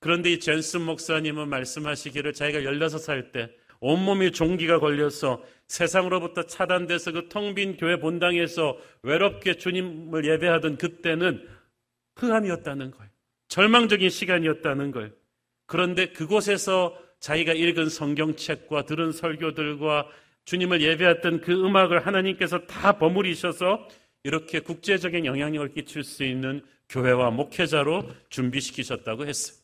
그런데 0.01 0.33
이 0.33 0.41
젠슨 0.41 0.83
목사님은 0.83 1.49
말씀하시기를 1.49 2.33
자기가 2.33 2.61
16살 2.61 3.33
때 3.33 3.51
온몸이 3.81 4.33
종기가 4.33 4.81
걸려서 4.81 5.43
세상으로부터 5.69 6.45
차단돼서 6.45 7.13
그 7.13 7.29
텅 7.29 7.55
빈 7.55 7.77
교회 7.77 7.99
본당에서 7.99 8.79
외롭게 9.03 9.55
주님을 9.55 10.25
예배하던 10.25 10.79
그때는 10.79 11.47
흑암이었다는 12.17 12.91
거예요. 12.91 13.11
절망적인 13.49 14.11
시간이었다는 14.11 14.91
거예요. 14.91 15.11
그런데 15.67 16.07
그곳에서 16.07 16.99
자기가 17.21 17.53
읽은 17.53 17.89
성경책과 17.89 18.85
들은 18.87 19.13
설교들과 19.13 20.07
주님을 20.45 20.81
예배했던 20.81 21.41
그 21.43 21.53
음악을 21.53 22.07
하나님께서 22.07 22.67
다 22.67 22.99
버무리셔서 22.99 23.87
이렇게 24.25 24.61
국제적인 24.61 25.27
영향력을 25.27 25.73
끼칠 25.75 26.03
수 26.05 26.25
있는 26.25 26.63
교회와 26.89 27.31
목회자로 27.31 28.11
준비시키셨다고 28.31 29.27
했어요. 29.27 29.58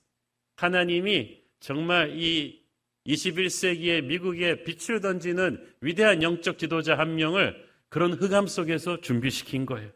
하나님이 0.56 1.42
정말 1.60 2.18
이 2.18 2.62
21세기의 3.06 4.04
미국에 4.04 4.64
빛을 4.64 5.00
던지는 5.00 5.64
위대한 5.80 6.22
영적 6.22 6.58
지도자 6.58 6.96
한 6.96 7.16
명을 7.16 7.64
그런 7.88 8.14
흑암 8.14 8.46
속에서 8.46 9.00
준비시킨 9.00 9.66
거예요. 9.66 9.90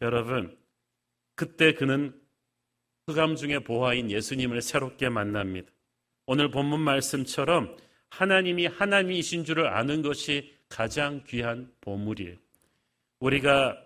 여러분, 0.00 0.56
그때 1.34 1.74
그는 1.74 2.18
흑암 3.06 3.36
중의 3.36 3.60
보화인 3.64 4.10
예수님을 4.10 4.62
새롭게 4.62 5.08
만납니다. 5.08 5.70
오늘 6.26 6.50
본문 6.50 6.80
말씀처럼 6.80 7.76
하나님이 8.10 8.66
하나님이신 8.66 9.44
줄을 9.44 9.68
아는 9.68 10.02
것이 10.02 10.54
가장 10.68 11.22
귀한 11.26 11.70
보물이에요. 11.80 12.36
우리가 13.20 13.80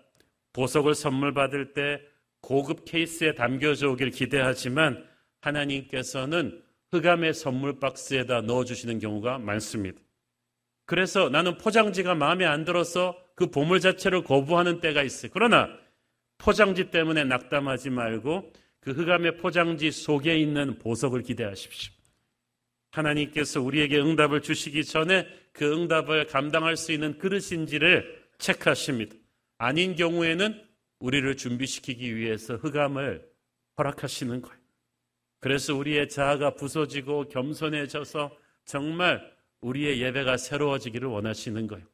보석을 0.53 0.95
선물 0.95 1.33
받을 1.33 1.73
때 1.73 2.01
고급 2.41 2.85
케이스에 2.85 3.35
담겨져 3.35 3.89
오길 3.91 4.09
기대하지만 4.09 5.07
하나님께서는 5.41 6.63
흑암의 6.91 7.33
선물 7.33 7.79
박스에다 7.79 8.41
넣어주시는 8.41 8.99
경우가 8.99 9.39
많습니다. 9.39 9.99
그래서 10.85 11.29
나는 11.29 11.57
포장지가 11.57 12.15
마음에 12.15 12.45
안 12.45 12.65
들어서 12.65 13.17
그 13.35 13.47
보물 13.47 13.79
자체를 13.79 14.23
거부하는 14.23 14.81
때가 14.81 15.03
있어요. 15.03 15.31
그러나 15.33 15.69
포장지 16.37 16.91
때문에 16.91 17.23
낙담하지 17.23 17.91
말고 17.91 18.51
그 18.81 18.91
흑암의 18.91 19.37
포장지 19.37 19.91
속에 19.91 20.37
있는 20.37 20.79
보석을 20.79 21.21
기대하십시오. 21.21 21.93
하나님께서 22.91 23.61
우리에게 23.61 23.99
응답을 23.99 24.41
주시기 24.41 24.83
전에 24.83 25.27
그 25.53 25.71
응답을 25.71 26.27
감당할 26.27 26.75
수 26.75 26.91
있는 26.91 27.17
그릇인지를 27.17 28.21
체크하십니다. 28.37 29.15
아닌 29.57 29.95
경우에는 29.95 30.61
우리를 30.99 31.37
준비시키기 31.37 32.15
위해서 32.15 32.55
흑암을 32.55 33.25
허락하시는 33.77 34.41
거예요. 34.41 34.60
그래서 35.41 35.75
우리의 35.75 36.07
자아가 36.07 36.51
부서지고 36.55 37.27
겸손해져서 37.27 38.31
정말 38.63 39.21
우리의 39.59 39.99
예배가 40.01 40.37
새로워지기를 40.37 41.07
원하시는 41.09 41.67
거예요. 41.67 41.85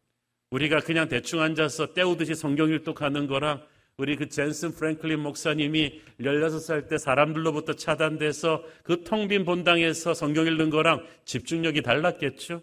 우리가 0.52 0.80
그냥 0.82 1.08
대충 1.10 1.42
앉아서 1.42 1.94
때우듯이 1.94 2.36
성경 2.36 2.70
일독하는 2.70 3.26
거랑 3.28 3.66
우리 3.98 4.16
그 4.16 4.30
젠슨 4.30 4.74
프랭클린 4.74 5.20
목사님이 5.20 6.02
16살 6.22 6.88
때 6.88 6.98
사람들로부터 7.00 7.74
차단돼서 7.74 8.64
그 8.84 9.04
텅 9.04 9.28
빈 9.28 9.44
본당에서 9.44 10.14
성경 10.14 10.46
읽는 10.46 10.70
거랑 10.70 11.04
집중력이 11.26 11.82
달랐겠죠? 11.82 12.62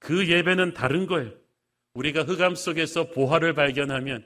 그 0.00 0.26
예배는 0.28 0.74
다른 0.74 1.06
거예요. 1.06 1.30
우리가 1.94 2.22
흑암 2.24 2.54
속에서 2.54 3.10
보화를 3.10 3.52
발견하면 3.54 4.24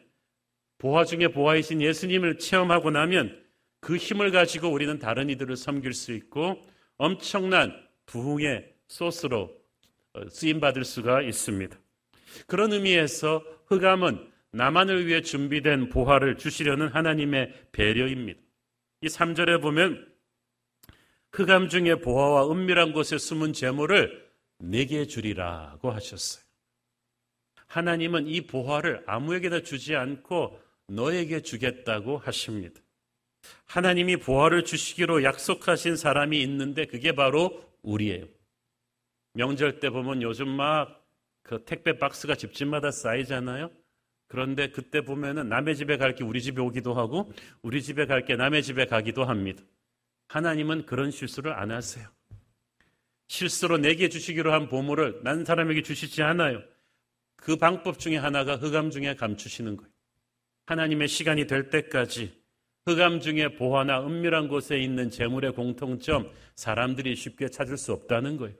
보화 0.79 1.05
중에 1.05 1.29
보화이신 1.29 1.83
예수님을 1.83 2.39
체험하고 2.39 2.91
나면 2.91 3.42
그 3.83 3.97
힘을 3.97 4.31
가지고 4.31 4.69
우리는 4.69 4.97
다른 5.01 5.29
이들을 5.29 5.57
섬길 5.57 5.93
수 5.93 6.13
있고 6.13 6.63
엄청난 6.99 7.75
부흥의 8.07 8.73
소스로 8.87 9.51
어, 10.13 10.29
쓰임받을 10.29 10.85
수가 10.85 11.23
있습니다. 11.23 11.77
그런 12.47 12.73
의미에서 12.73 13.45
흑암은 13.67 14.31
나만을 14.53 15.07
위해 15.07 15.21
준비된 15.21 15.89
보화를 15.89 16.39
주시려는 16.39 16.89
하나님의 16.89 17.53
배려입니다. 17.73 18.41
이 19.01 19.09
3절에 19.09 19.61
보면 19.61 20.07
흑암 21.33 21.69
중에 21.69 21.97
보화와 21.97 22.53
은밀한 22.53 22.93
곳에 22.93 23.19
숨은 23.19 23.53
재물을 23.53 24.31
내게 24.59 25.07
주리라고 25.07 25.91
하셨어요. 25.91 26.45
하나님은 27.67 28.29
이 28.29 28.43
보화를 28.43 29.03
아무에게나 29.07 29.63
주지 29.63 29.97
않고 29.97 30.61
너에게 30.87 31.41
주겠다고 31.41 32.19
하십니다. 32.19 32.82
하나님이 33.67 34.17
보화를 34.19 34.65
주시기로 34.65 35.25
약속하신 35.25 35.97
사람이 35.97 36.41
있는데 36.43 36.87
그게 36.87 37.13
바로 37.13 37.65
우리예요. 37.83 38.27
명절 39.35 39.81
때 39.81 39.91
보면 39.91 40.23
요즘 40.23 40.49
막 40.49 41.03
그 41.43 41.65
택배 41.65 41.99
박스가 41.99 42.35
집집마다 42.37 42.91
쌓이잖아요. 42.91 43.71
그런데 44.29 44.71
그때 44.71 45.03
보면은 45.03 45.49
남의 45.49 45.77
집에 45.77 45.97
갈 45.97 46.15
게 46.15 46.25
우리 46.25 46.41
집에 46.41 46.61
오기도 46.63 46.95
하고 46.95 47.33
우리 47.63 47.83
집에 47.83 48.07
갈 48.07 48.25
게 48.25 48.37
남의 48.37 48.63
집에 48.63 48.87
가기도 48.87 49.25
합니다. 49.25 49.63
하나님은 50.29 50.87
그런 50.87 51.11
실수를 51.11 51.53
안 51.53 51.71
하세요. 51.71 52.09
실수로 53.29 53.79
내게 53.79 54.09
주시기로 54.09 54.53
한 54.53 54.69
보물을 54.69 55.21
난 55.25 55.45
사람에게 55.45 55.83
주시지 55.83 56.23
않아요. 56.23 56.63
그 57.37 57.57
방법 57.57 57.99
중에 57.99 58.17
하나가 58.17 58.57
흑암 58.57 58.91
중에 58.91 59.17
감추시는 59.17 59.77
거예요. 59.77 59.91
하나님의 60.67 61.09
시간이 61.09 61.47
될 61.47 61.71
때까지 61.71 62.41
흑암 62.87 63.21
중에 63.21 63.55
보화나 63.55 64.05
은밀한 64.05 64.49
곳에 64.49 64.79
있는 64.79 65.11
재물의 65.11 65.53
공통점 65.53 66.31
사람들이 66.55 67.15
쉽게 67.15 67.49
찾을 67.49 67.77
수 67.77 67.93
없다는 67.93 68.37
거예요. 68.37 68.55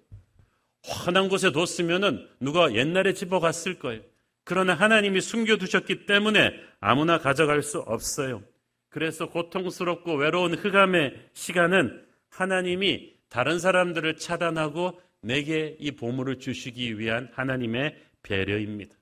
환한 0.85 1.29
곳에 1.29 1.51
뒀으면은 1.53 2.27
누가 2.41 2.75
옛날에 2.75 3.15
집어갔을 3.15 3.79
거예요. 3.79 4.03
그러나 4.45 4.75
하나님이 4.75 5.21
숨겨두셨기 5.21 6.07
때문에 6.07 6.53
아무나 6.81 7.19
가져갈 7.19 7.63
수 7.63 7.79
없어요. 7.79 8.43
그래서 8.89 9.29
고통스럽고 9.29 10.15
외로운 10.15 10.55
흑암의 10.55 11.31
시간은 11.33 12.05
하나님이 12.29 13.15
다른 13.29 13.59
사람들을 13.59 14.17
차단하고 14.17 15.01
내게 15.23 15.77
이 15.79 15.93
보물을 15.93 16.41
주시기 16.41 16.99
위한 16.99 17.29
하나님의 17.33 17.97
배려입니다. 18.23 18.95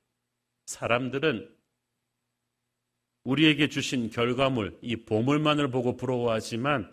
사람들은 0.67 1.49
우리에게 3.25 3.69
주신 3.69 4.11
결과물, 4.11 4.79
이 4.81 4.97
보물만을 4.97 5.71
보고 5.71 5.97
부러워하지만 5.97 6.91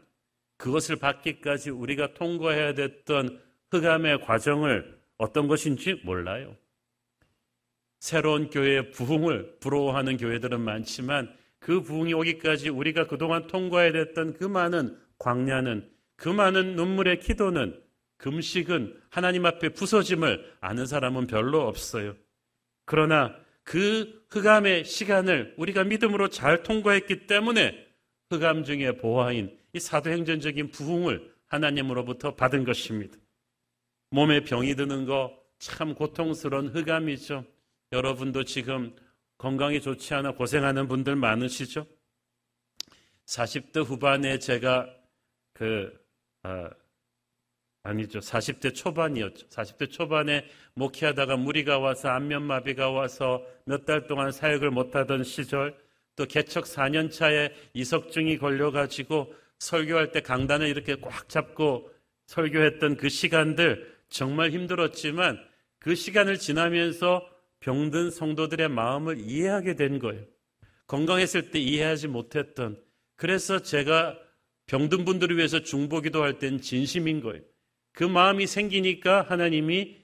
그것을 0.58 0.98
받기까지 0.98 1.70
우리가 1.70 2.14
통과해야 2.14 2.74
됐던 2.74 3.40
흑암의 3.72 4.22
과정을 4.22 4.98
어떤 5.18 5.48
것인지 5.48 6.02
몰라요. 6.04 6.56
새로운 8.00 8.50
교회의 8.50 8.92
부흥을 8.92 9.58
부러워하는 9.60 10.18
교회들은 10.18 10.62
많지만 10.62 11.34
그 11.60 11.82
부흥이 11.82 12.14
오기까지 12.14 12.70
우리가 12.70 13.08
그동안 13.08 13.48
통과해야 13.48 13.92
됐던 13.92 14.34
그 14.34 14.44
많은 14.44 14.98
광야는 15.18 15.90
그 16.16 16.30
많은 16.30 16.76
눈물의 16.76 17.20
기도는 17.20 17.82
금식은 18.18 19.00
하나님 19.10 19.46
앞에 19.46 19.70
부서짐을 19.70 20.58
아는 20.60 20.86
사람은 20.86 21.28
별로 21.28 21.68
없어요. 21.68 22.16
그러나 22.86 23.36
그 23.68 24.26
흑암의 24.30 24.86
시간을 24.86 25.56
우리가 25.58 25.84
믿음으로 25.84 26.30
잘 26.30 26.64
통과했기 26.64 27.28
때문에 27.28 27.86
흑암 28.30 28.64
중의 28.64 28.98
보화인 28.98 29.58
이 29.74 29.80
사도행전적인 29.80 30.72
부흥을 30.72 31.34
하나님으로부터 31.48 32.36
받은 32.36 32.64
것입니다. 32.64 33.18
몸에 34.12 34.42
병이 34.42 34.76
드는 34.76 35.06
거 35.06 35.48
참 35.60 35.96
고통스러운 35.96 36.70
흑암이죠. 36.70 37.46
여러분도 37.92 38.44
지금 38.44 38.96
건강이 39.38 39.82
좋지 39.82 40.14
않아 40.14 40.34
고생하는 40.34 40.88
분들 40.88 41.16
많으시죠? 41.16 41.86
40대 43.26 43.86
후반에 43.86 44.40
제가 44.40 44.88
그, 45.54 45.94
아, 46.44 46.70
아니죠. 47.88 48.20
40대 48.20 48.76
초반이었죠. 48.76 49.48
40대 49.48 49.92
초반에 49.92 50.46
목회하다가 50.74 51.38
무리가 51.38 51.80
와서 51.80 52.10
안면마비가 52.10 52.90
와서 52.92 53.44
몇 53.66 53.86
달 53.86 54.08
동안 54.08 54.32
사역을 54.32 54.72
못하던 54.72 55.24
시절 55.24 55.76
또 56.16 56.26
개척 56.26 56.66
4년 56.66 57.12
차에 57.12 57.54
이석증이 57.74 58.38
걸려가지고 58.40 59.34
설교할 59.60 60.12
때 60.12 60.22
강단을 60.22 60.68
이렇게 60.68 60.96
꽉 61.00 61.30
잡고 61.30 61.90
설교했던 62.28 62.98
그 62.98 63.10
시간들 63.10 63.96
정말 64.10 64.52
힘들었지만 64.52 65.40
그 65.80 65.96
시간을 65.96 66.38
지나면서 66.40 67.26
병든 67.62 68.12
성도들의 68.12 68.68
마음을 68.70 69.20
이해하게 69.20 69.76
된 69.76 70.00
거예요. 70.00 70.24
건강했을 70.88 71.52
때 71.52 71.60
이해하지 71.60 72.08
못했던 72.08 72.82
그래서 73.16 73.60
제가 73.60 74.18
병든 74.68 75.06
분들을 75.06 75.38
위해서 75.38 75.60
중보기도 75.62 76.24
할 76.24 76.40
땐 76.40 76.60
진심인 76.60 77.22
거예요. 77.22 77.42
그 77.98 78.04
마음이 78.04 78.46
생기니까 78.46 79.24
하나님이 79.24 79.98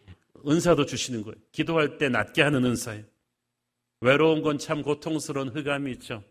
은사도 0.47 0.87
주시는 0.87 1.21
거예요. 1.21 1.35
기도할 1.51 1.99
때 1.99 2.09
낫게 2.09 2.41
하는 2.41 2.65
은사예요. 2.65 3.03
외로운 4.01 4.41
건 4.41 4.57
참 4.57 4.81
고통스러운 4.81 5.49
흑암이 5.49 5.91
있죠. 5.91 6.23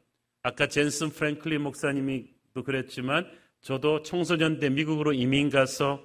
아까 0.42 0.66
젠슨 0.66 1.10
프랭클린 1.10 1.60
목사님이도 1.60 2.64
그랬지만 2.64 3.30
저도 3.60 4.02
청소년 4.02 4.58
때 4.58 4.70
미국으로 4.70 5.12
이민 5.12 5.50
가서 5.50 6.04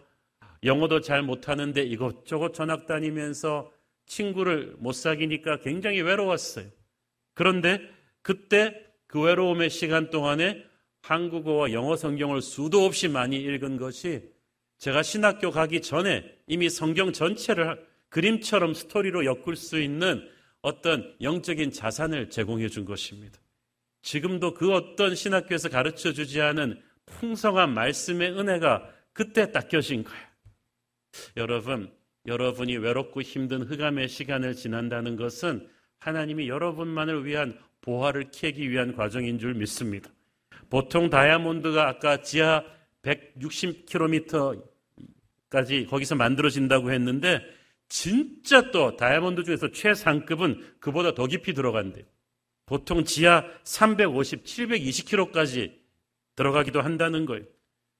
영어도 0.63 1.01
잘 1.01 1.23
못하는데 1.23 1.81
이것저것 1.81 2.53
전학 2.53 2.85
다니면서 2.85 3.71
친구를 4.05 4.75
못 4.77 4.91
사귀니까 4.91 5.61
굉장히 5.61 6.01
외로웠어요. 6.01 6.67
그런데 7.33 7.81
그때 8.21 8.79
그 9.07 9.21
외로움의 9.21 9.71
시간 9.71 10.11
동안에 10.11 10.63
한국어와 11.01 11.71
영어 11.71 11.95
성경을 11.95 12.43
수도 12.43 12.85
없이 12.85 13.07
많이 13.07 13.37
읽은 13.37 13.77
것이 13.77 14.36
제가 14.77 15.03
신학교 15.03 15.51
가기 15.51 15.81
전에 15.81 16.23
이미 16.47 16.69
성경 16.69 17.11
전체를 17.11 17.85
그림처럼 18.09 18.73
스토리로 18.73 19.25
엮을 19.25 19.55
수 19.55 19.79
있는 19.79 20.27
어떤 20.61 21.15
영적인 21.21 21.71
자산을 21.71 22.29
제공해 22.29 22.69
준 22.69 22.85
것입니다. 22.85 23.39
지금도 24.01 24.53
그 24.53 24.73
어떤 24.73 25.15
신학교에서 25.15 25.69
가르쳐 25.69 26.13
주지 26.13 26.41
않은 26.41 26.81
풍성한 27.05 27.73
말씀의 27.73 28.31
은혜가 28.31 28.89
그때 29.13 29.51
닦여진 29.51 30.03
거예요. 30.03 30.27
여러분, 31.35 31.91
여러분이 32.25 32.77
외롭고 32.77 33.21
힘든 33.21 33.63
흑암의 33.63 34.09
시간을 34.09 34.53
지난다는 34.53 35.15
것은 35.15 35.67
하나님이 35.99 36.47
여러분만을 36.47 37.25
위한 37.25 37.57
보화를 37.81 38.31
캐기 38.31 38.69
위한 38.69 38.95
과정인 38.95 39.39
줄 39.39 39.53
믿습니다. 39.55 40.09
보통 40.69 41.09
다이아몬드가 41.09 41.87
아까 41.87 42.21
지하 42.21 42.63
160km까지 43.07 45.89
거기서 45.89 46.15
만들어진다고 46.15 46.91
했는데 46.91 47.41
진짜 47.89 48.71
또 48.71 48.97
다이아몬드 48.97 49.43
중에서 49.43 49.71
최상급은 49.71 50.77
그보다 50.79 51.13
더 51.13 51.27
깊이 51.27 51.53
들어간대요. 51.53 52.05
보통 52.65 53.03
지하 53.05 53.45
350, 53.63 54.43
720km까지 54.43 55.73
들어가기도 56.35 56.81
한다는 56.81 57.25
거예요. 57.25 57.45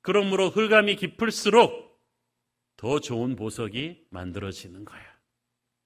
그러므로 0.02 0.50
흑암이 0.50 0.98
깊을수록 0.98 1.88
더 2.76 3.00
좋은 3.00 3.36
보석이 3.36 4.08
만들어지는 4.10 4.86
거예요. 4.86 5.06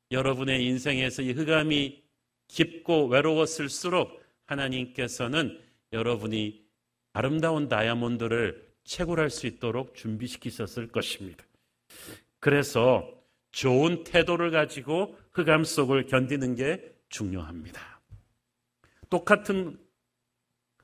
여러분의 0.10 0.66
인생에서 0.66 1.22
이 1.22 1.32
흑암이 1.32 2.04
깊고 2.48 3.08
외로웠을수록 3.08 4.22
하나님께서는 4.46 5.62
여러분이 5.94 6.66
아름다운 7.14 7.70
다이아몬드를 7.70 8.71
채굴할 8.84 9.30
수 9.30 9.48
있도록 9.48 9.96
준비시키셨을 9.96 10.88
것입니다. 10.90 11.44
그래서 12.40 13.08
좋은 13.52 14.04
태도를 14.04 14.52
가지고 14.52 15.18
흑암 15.34 15.64
속을 15.64 16.08
견디는 16.08 16.56
게 16.56 16.94
중요합니다. 17.10 18.02
똑같은 19.10 19.78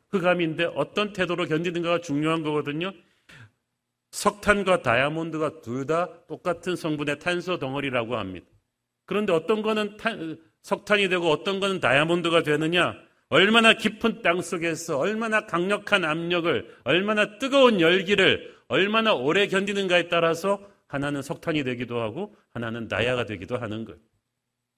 흑암인데 0.09 0.65
어떤 0.75 1.13
태도로 1.13 1.47
견디는가가 1.47 2.01
중요한 2.01 2.43
거거든요. 2.43 2.93
석탄과 4.11 4.81
다이아몬드가 4.81 5.61
둘 5.61 5.85
다 5.85 6.25
똑같은 6.27 6.75
성분의 6.75 7.19
탄소 7.19 7.59
덩어리라고 7.59 8.17
합니다. 8.17 8.47
그런데 9.05 9.31
어떤 9.33 9.61
거는 9.61 9.97
탄, 9.97 10.37
석탄이 10.63 11.09
되고 11.09 11.29
어떤 11.29 11.59
거는 11.59 11.79
다이아몬드가 11.79 12.43
되느냐? 12.43 12.95
얼마나 13.29 13.73
깊은 13.73 14.21
땅 14.21 14.41
속에서 14.41 14.97
얼마나 14.97 15.45
강력한 15.45 16.05
압력을, 16.05 16.77
얼마나 16.83 17.37
뜨거운 17.39 17.81
열기를 17.81 18.55
얼마나 18.67 19.13
오래 19.13 19.47
견디는가에 19.47 20.07
따라서 20.07 20.61
하나는 20.87 21.21
석탄이 21.21 21.63
되기도 21.63 21.99
하고 21.99 22.35
하나는 22.51 22.87
나야가 22.87 23.25
되기도 23.25 23.57
하는 23.57 23.85
거예요. 23.85 23.99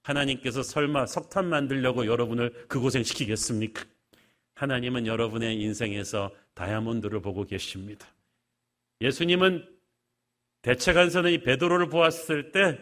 하나님께서 0.02 0.62
설마 0.62 1.06
석탄 1.06 1.46
만들려고 1.46 2.06
여러분을 2.06 2.66
그 2.68 2.80
고생 2.80 3.02
시키겠습니까? 3.02 3.84
하나님은 4.54 5.06
여러분의 5.06 5.60
인생에서 5.60 6.30
다이아몬드를 6.54 7.20
보고 7.22 7.44
계십니다. 7.44 8.06
예수님은 9.00 9.66
이 11.30 11.38
베드로를 11.42 11.88
보았을 11.88 12.52
때 12.52 12.78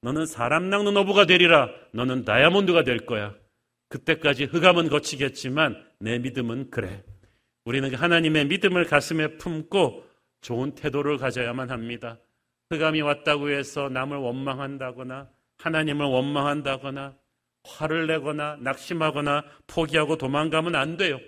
너는 0.00 0.26
사람 0.26 0.70
낚는 0.70 0.96
어부가 0.96 1.26
되리라. 1.26 1.70
너는 1.92 2.24
다이아몬드가 2.24 2.84
될 2.84 3.04
거야. 3.04 3.34
그때까지 3.88 4.44
흑암은 4.44 4.88
거치겠지만 4.88 5.82
내 5.98 6.18
믿음은 6.18 6.70
그래. 6.70 7.02
우리는 7.64 7.94
하나님의 7.94 8.46
믿음을 8.46 8.84
가슴에 8.84 9.36
품고 9.38 10.04
좋은 10.40 10.74
태도를 10.74 11.18
가져야만 11.18 11.70
합니다. 11.70 12.18
흑암이 12.70 13.00
왔다고 13.00 13.50
해서 13.50 13.88
남을 13.88 14.18
원망한다거나 14.18 15.28
하나님을 15.58 16.06
원망한다거나 16.06 17.16
화를 17.64 18.06
내거나 18.06 18.56
낙심하거나 18.60 19.44
포기하고 19.66 20.16
도망가면 20.16 20.74
안 20.74 20.96
돼요. 20.96 21.18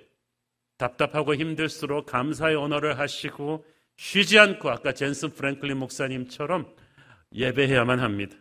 답답하고 0.79 1.35
힘들수록 1.35 2.07
감사의 2.07 2.57
언어를 2.57 2.99
하시고 2.99 3.65
쉬지 3.97 4.39
않고 4.39 4.71
아까 4.71 4.93
젠슨 4.93 5.31
프랭클린 5.31 5.77
목사님처럼 5.77 6.75
예배해야만 7.35 8.01
합니다. 8.01 8.37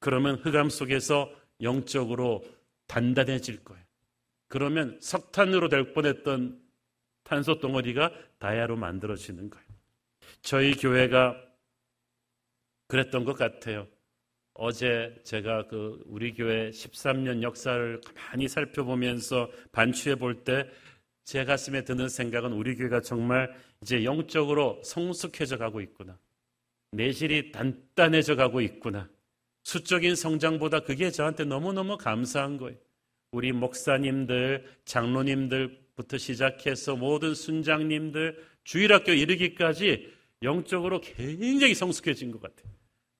그러면 0.00 0.36
흑암 0.36 0.70
속에서 0.70 1.30
영적으로 1.60 2.42
단단해질 2.92 3.64
거예요. 3.64 3.82
그러면 4.48 4.98
석탄으로 5.00 5.68
될 5.68 5.92
뻔했던 5.94 6.60
탄소 7.24 7.58
덩어리가 7.58 8.12
다이아로 8.38 8.76
만들어지는 8.76 9.48
거예요. 9.48 9.66
저희 10.42 10.74
교회가 10.74 11.36
그랬던 12.88 13.24
것 13.24 13.32
같아요. 13.34 13.88
어제 14.54 15.18
제가 15.24 15.66
그 15.68 16.02
우리 16.06 16.34
교회 16.34 16.70
13년 16.70 17.42
역사를 17.42 18.00
가만히 18.02 18.48
살펴보면서 18.48 19.50
반추해 19.72 20.16
볼 20.16 20.44
때 20.44 20.68
제 21.24 21.44
가슴에 21.44 21.84
드는 21.84 22.08
생각은 22.08 22.52
우리 22.52 22.74
교회가 22.74 23.00
정말 23.00 23.54
이제 23.80 24.04
영적으로 24.04 24.82
성숙해져 24.84 25.56
가고 25.56 25.80
있구나. 25.80 26.18
내실이 26.90 27.52
단단해져 27.52 28.34
가고 28.36 28.60
있구나. 28.60 29.08
수적인 29.62 30.16
성장보다 30.16 30.80
그게 30.80 31.10
저한테 31.10 31.44
너무너무 31.44 31.96
감사한 31.96 32.56
거예요. 32.58 32.76
우리 33.32 33.50
목사님들, 33.52 34.64
장로님들, 34.84 35.78
부터 35.96 36.18
시작해서 36.18 36.96
모든 36.96 37.34
순장님들 37.34 38.38
주일학교 38.64 39.12
이르기까지 39.12 40.12
영적으로 40.42 41.00
굉장히 41.00 41.74
성숙해진 41.74 42.30
것 42.30 42.40
같아요. 42.42 42.72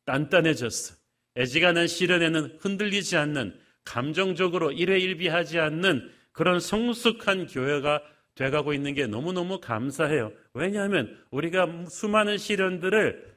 단단해졌어. 0.04 0.94
애지간한 1.36 1.86
시련에는 1.86 2.58
흔들리지 2.60 3.16
않는 3.16 3.58
감정적으로 3.84 4.70
일회일비하지 4.70 5.58
않는 5.58 6.10
그런 6.32 6.60
성숙한 6.60 7.46
교회가 7.46 8.02
돼가고 8.34 8.74
있는 8.74 8.94
게 8.94 9.06
너무너무 9.06 9.60
감사해요. 9.60 10.32
왜냐하면 10.54 11.18
우리가 11.30 11.86
수많은 11.88 12.38
시련들을 12.38 13.32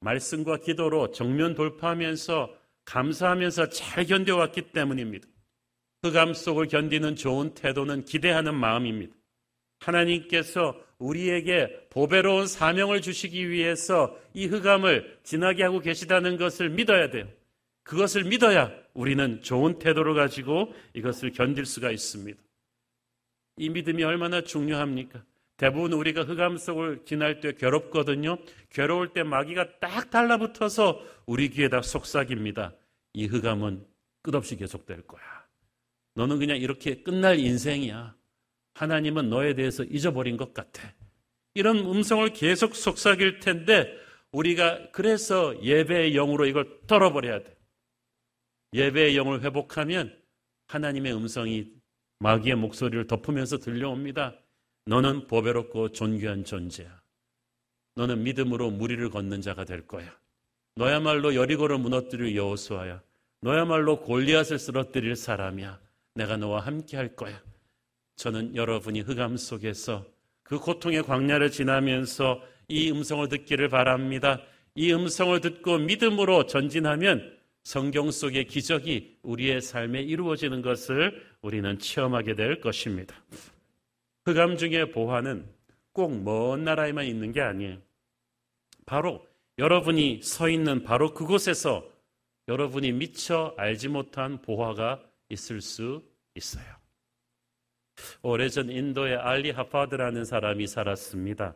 말씀과 0.00 0.58
기도로 0.58 1.10
정면 1.10 1.54
돌파하면서 1.54 2.54
감사하면서 2.84 3.68
잘 3.70 4.06
견뎌왔기 4.06 4.72
때문입니다. 4.72 5.28
흑암 6.02 6.34
속을 6.34 6.68
견디는 6.68 7.16
좋은 7.16 7.54
태도는 7.54 8.04
기대하는 8.04 8.54
마음입니다. 8.54 9.14
하나님께서 9.80 10.78
우리에게 10.98 11.88
보배로운 11.90 12.46
사명을 12.46 13.00
주시기 13.00 13.50
위해서 13.50 14.18
이 14.34 14.46
흑암을 14.46 15.20
지나게 15.22 15.62
하고 15.62 15.80
계시다는 15.80 16.36
것을 16.36 16.70
믿어야 16.70 17.10
돼요. 17.10 17.28
그것을 17.84 18.24
믿어야 18.24 18.72
우리는 18.92 19.40
좋은 19.42 19.78
태도를 19.78 20.14
가지고 20.14 20.72
이것을 20.94 21.32
견딜 21.32 21.64
수가 21.64 21.90
있습니다. 21.90 22.38
이 23.56 23.70
믿음이 23.70 24.02
얼마나 24.04 24.42
중요합니까? 24.42 25.24
대부분 25.56 25.92
우리가 25.92 26.22
흑암 26.22 26.58
속을 26.58 27.02
지날 27.04 27.40
때 27.40 27.52
괴롭거든요. 27.52 28.38
괴로울 28.70 29.12
때 29.12 29.24
마귀가 29.24 29.80
딱 29.80 30.10
달라붙어서 30.10 31.00
우리 31.26 31.48
귀에다 31.50 31.82
속삭입니다. 31.82 32.74
이 33.14 33.26
흑암은 33.26 33.84
끝없이 34.22 34.56
계속될 34.56 35.02
거야. 35.02 35.37
너는 36.18 36.40
그냥 36.40 36.56
이렇게 36.56 37.04
끝날 37.04 37.38
인생이야. 37.38 38.12
하나님은 38.74 39.30
너에 39.30 39.54
대해서 39.54 39.84
잊어버린 39.84 40.36
것 40.36 40.52
같아. 40.52 40.92
이런 41.54 41.78
음성을 41.78 42.28
계속 42.32 42.74
속삭일 42.74 43.38
텐데 43.38 43.88
우리가 44.32 44.90
그래서 44.90 45.54
예배의 45.62 46.14
영으로 46.14 46.46
이걸 46.46 46.80
떨어버려야 46.88 47.44
돼. 47.44 47.56
예배의 48.72 49.16
영을 49.16 49.42
회복하면 49.42 50.12
하나님의 50.66 51.14
음성이 51.14 51.70
마귀의 52.18 52.56
목소리를 52.56 53.06
덮으면서 53.06 53.58
들려옵니다. 53.58 54.34
너는 54.86 55.28
보배롭고 55.28 55.92
존귀한 55.92 56.44
존재야. 56.44 57.00
너는 57.94 58.24
믿음으로 58.24 58.72
무리를 58.72 59.08
걷는 59.10 59.40
자가 59.40 59.64
될 59.64 59.86
거야. 59.86 60.18
너야말로 60.74 61.36
여리고를 61.36 61.78
무너뜨릴 61.78 62.34
여호수아야. 62.34 63.02
너야말로 63.40 64.00
골리앗을 64.00 64.58
쓰러뜨릴 64.58 65.14
사람이야. 65.14 65.87
내가 66.18 66.36
너와 66.36 66.60
함께 66.60 66.96
할 66.96 67.14
거야. 67.14 67.40
저는 68.16 68.56
여러분이 68.56 69.00
흑암 69.02 69.36
속에서 69.36 70.04
그 70.42 70.58
고통의 70.58 71.04
광야를 71.04 71.50
지나면서 71.50 72.42
이 72.68 72.90
음성을 72.90 73.26
듣기를 73.28 73.68
바랍니다. 73.68 74.40
이 74.74 74.92
음성을 74.92 75.40
듣고 75.40 75.78
믿음으로 75.78 76.46
전진하면 76.46 77.38
성경 77.62 78.10
속의 78.10 78.46
기적이 78.46 79.18
우리의 79.22 79.60
삶에 79.60 80.02
이루어지는 80.02 80.60
것을 80.62 81.22
우리는 81.40 81.78
체험하게 81.78 82.34
될 82.34 82.60
것입니다. 82.60 83.14
흑암 84.24 84.56
중의 84.56 84.90
보화는 84.90 85.46
꼭 85.92 86.10
먼 86.10 86.64
나라에만 86.64 87.06
있는 87.06 87.32
게 87.32 87.40
아니에요. 87.40 87.78
바로 88.86 89.26
여러분이 89.58 90.20
서 90.22 90.48
있는 90.48 90.82
바로 90.82 91.14
그곳에서 91.14 91.84
여러분이 92.48 92.92
미처 92.92 93.54
알지 93.56 93.88
못한 93.88 94.40
보화가 94.42 95.02
있을 95.28 95.60
수 95.60 96.02
있어요. 96.34 96.64
오래전 98.22 98.70
인도의 98.70 99.16
알리 99.16 99.50
하파드라는 99.50 100.24
사람이 100.24 100.66
살았습니다. 100.66 101.54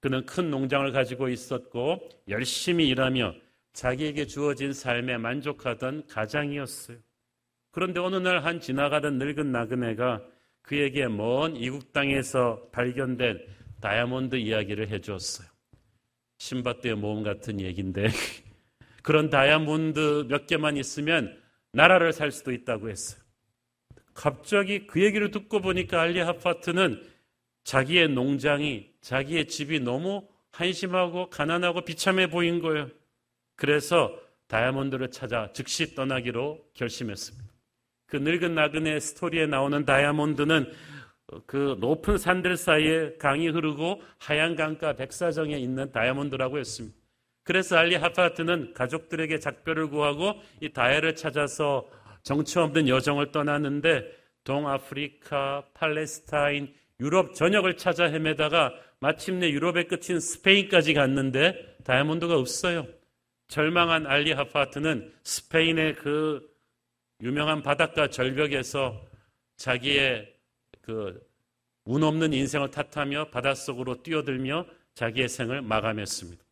그는 0.00 0.26
큰 0.26 0.50
농장을 0.50 0.90
가지고 0.92 1.28
있었고 1.28 2.08
열심히 2.28 2.88
일하며 2.88 3.34
자기에게 3.72 4.26
주어진 4.26 4.72
삶에 4.72 5.16
만족하던 5.18 6.06
가장이었어요. 6.08 6.98
그런데 7.70 8.00
어느 8.00 8.16
날 8.16 8.44
한 8.44 8.60
지나가던 8.60 9.18
늙은 9.18 9.50
나그네가 9.50 10.22
그에게 10.62 11.08
먼 11.08 11.56
이국 11.56 11.92
땅에서 11.92 12.68
발견된 12.72 13.40
다이아몬드 13.80 14.36
이야기를 14.36 14.88
해주었어요. 14.90 15.48
신밧드의 16.38 16.94
모험 16.96 17.22
같은 17.22 17.60
얘기인데 17.60 18.08
그런 19.02 19.28
다이아몬드 19.30 20.26
몇 20.28 20.46
개만 20.46 20.76
있으면 20.76 21.38
나라를 21.74 22.12
살 22.12 22.30
수도 22.30 22.52
있다고 22.52 22.88
했어요. 22.88 23.20
갑자기 24.14 24.86
그 24.86 25.02
얘기를 25.02 25.30
듣고 25.30 25.60
보니까 25.60 26.00
알리 26.00 26.20
하파트는 26.20 27.04
자기의 27.64 28.08
농장이 28.08 28.90
자기의 29.00 29.48
집이 29.48 29.80
너무 29.80 30.26
한심하고 30.52 31.30
가난하고 31.30 31.82
비참해 31.82 32.28
보인 32.28 32.60
거예요. 32.62 32.88
그래서 33.56 34.16
다이아몬드를 34.46 35.10
찾아 35.10 35.52
즉시 35.52 35.94
떠나기로 35.94 36.64
결심했습니다. 36.74 37.44
그 38.06 38.16
늙은 38.18 38.54
나그네 38.54 39.00
스토리에 39.00 39.46
나오는 39.46 39.84
다이아몬드는 39.84 40.72
그 41.46 41.76
높은 41.80 42.18
산들 42.18 42.56
사이에 42.56 43.16
강이 43.18 43.48
흐르고 43.48 44.00
하얀 44.18 44.54
강가 44.54 44.92
백사정에 44.92 45.56
있는 45.56 45.90
다이아몬드라고 45.90 46.58
했습니다. 46.58 46.96
그래서 47.44 47.76
알리 47.76 47.94
하파트는 47.94 48.74
가족들에게 48.74 49.38
작별을 49.38 49.88
구하고 49.88 50.34
이 50.60 50.70
다이아를 50.70 51.14
찾아서 51.14 51.88
정처 52.22 52.62
없는 52.62 52.88
여정을 52.88 53.32
떠났는데 53.32 54.10
동아프리카, 54.44 55.64
팔레스타인, 55.74 56.74
유럽 57.00 57.34
전역을 57.34 57.76
찾아 57.76 58.04
헤매다가 58.04 58.74
마침내 58.98 59.50
유럽의 59.50 59.88
끝인 59.88 60.18
스페인까지 60.18 60.94
갔는데 60.94 61.76
다이아몬드가 61.84 62.36
없어요. 62.36 62.86
절망한 63.48 64.06
알리 64.06 64.32
하파트는 64.32 65.12
스페인의 65.22 65.96
그 65.96 66.50
유명한 67.22 67.62
바닷가 67.62 68.08
절벽에서 68.08 69.00
자기의 69.56 70.34
그 70.80 71.34
운 71.86 72.02
없는 72.02 72.32
인생을 72.32 72.70
탓하며 72.70 73.26
바닷속으로 73.26 74.02
뛰어들며 74.02 74.66
자기의 74.94 75.28
생을 75.28 75.60
마감했습니다. 75.60 76.43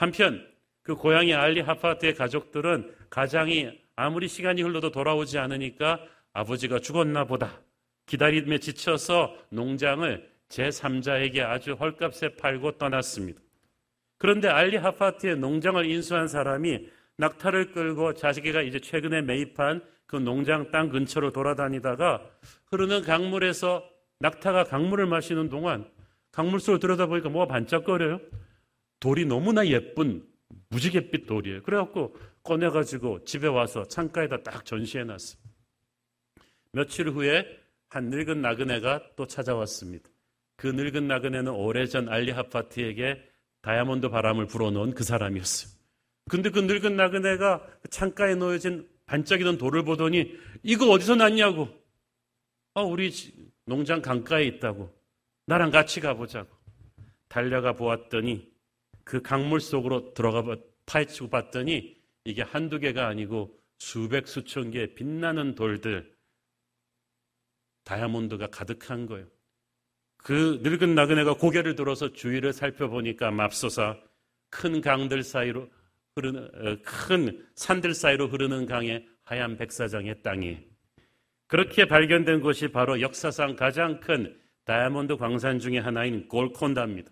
한편 0.00 0.42
그 0.82 0.94
고향의 0.94 1.34
알리 1.34 1.60
하파트의 1.60 2.14
가족들은 2.14 2.90
가장이 3.10 3.78
아무리 3.96 4.28
시간이 4.28 4.62
흘러도 4.62 4.90
돌아오지 4.90 5.38
않으니까 5.38 6.00
아버지가 6.32 6.78
죽었나 6.78 7.26
보다. 7.26 7.60
기다림에 8.06 8.60
지쳐서 8.60 9.36
농장을 9.50 10.26
제3자에게 10.48 11.40
아주 11.40 11.74
헐값에 11.74 12.36
팔고 12.36 12.78
떠났습니다. 12.78 13.42
그런데 14.16 14.48
알리 14.48 14.78
하파트의 14.78 15.36
농장을 15.36 15.84
인수한 15.84 16.28
사람이 16.28 16.88
낙타를 17.18 17.72
끌고 17.72 18.14
자식이가 18.14 18.62
이제 18.62 18.80
최근에 18.80 19.20
매입한 19.20 19.82
그 20.06 20.16
농장 20.16 20.70
땅 20.70 20.88
근처로 20.88 21.30
돌아다니다가 21.30 22.24
흐르는 22.70 23.02
강물에서 23.02 23.84
낙타가 24.20 24.64
강물을 24.64 25.04
마시는 25.04 25.50
동안 25.50 25.84
강물 26.32 26.58
속을 26.58 26.80
들여다보니까 26.80 27.28
뭐가 27.28 27.52
반짝거려요. 27.52 28.18
돌이 29.00 29.24
너무나 29.24 29.66
예쁜 29.66 30.26
무지갯빛 30.68 31.26
돌이에요. 31.26 31.62
그래갖고 31.62 32.14
꺼내가지고 32.42 33.24
집에 33.24 33.48
와서 33.48 33.86
창가에다 33.86 34.42
딱 34.42 34.64
전시해놨어. 34.64 35.38
며칠 36.72 37.08
후에 37.08 37.46
한 37.88 38.10
늙은 38.10 38.40
나그네가 38.40 39.02
또 39.16 39.26
찾아왔습니다. 39.26 40.08
그 40.56 40.68
늙은 40.68 41.08
나그네는 41.08 41.52
오래전 41.52 42.08
알리 42.08 42.30
하파트에게 42.30 43.20
다이아몬드 43.62 44.08
바람을 44.08 44.46
불어넣은 44.46 44.94
그 44.94 45.02
사람이었어요. 45.02 45.72
근데 46.28 46.50
그 46.50 46.60
늙은 46.60 46.96
나그네가 46.96 47.66
그 47.82 47.88
창가에 47.88 48.36
놓여진 48.36 48.88
반짝이던 49.06 49.58
돌을 49.58 49.84
보더니 49.84 50.32
이거 50.62 50.88
어디서 50.90 51.16
났냐고. 51.16 51.68
아, 52.74 52.82
우리 52.82 53.10
농장 53.64 54.00
강가에 54.00 54.44
있다고. 54.44 54.94
나랑 55.46 55.70
같이 55.70 56.00
가보자고. 56.00 56.48
달려가 57.28 57.72
보았더니 57.72 58.49
그 59.10 59.20
강물 59.20 59.58
속으로 59.58 60.14
들어가 60.14 60.56
파헤치고 60.86 61.30
봤더니 61.30 61.96
이게 62.22 62.42
한두 62.42 62.78
개가 62.78 63.08
아니고 63.08 63.58
수백 63.76 64.28
수천 64.28 64.70
개의 64.70 64.94
빛나는 64.94 65.56
돌들, 65.56 66.14
다이아몬드가 67.82 68.50
가득한 68.50 69.06
거예요. 69.06 69.26
그 70.16 70.60
늙은 70.62 70.94
나그네가 70.94 71.38
고개를 71.38 71.74
들어서 71.74 72.12
주위를 72.12 72.52
살펴보니까 72.52 73.32
맙소사 73.32 73.98
큰 74.48 74.80
강들 74.80 75.24
사이로 75.24 75.68
흐르는 76.14 76.44
어, 76.44 76.76
큰 76.84 77.44
산들 77.56 77.94
사이로 77.94 78.28
흐르는 78.28 78.66
강의 78.66 79.08
하얀 79.24 79.56
백사장의 79.56 80.22
땅이 80.22 80.56
그렇게 81.48 81.86
발견된 81.86 82.42
곳이 82.42 82.68
바로 82.68 83.00
역사상 83.00 83.56
가장 83.56 83.98
큰 83.98 84.38
다이아몬드 84.66 85.16
광산 85.16 85.58
중의 85.58 85.80
하나인 85.80 86.28
골콘다입니다. 86.28 87.10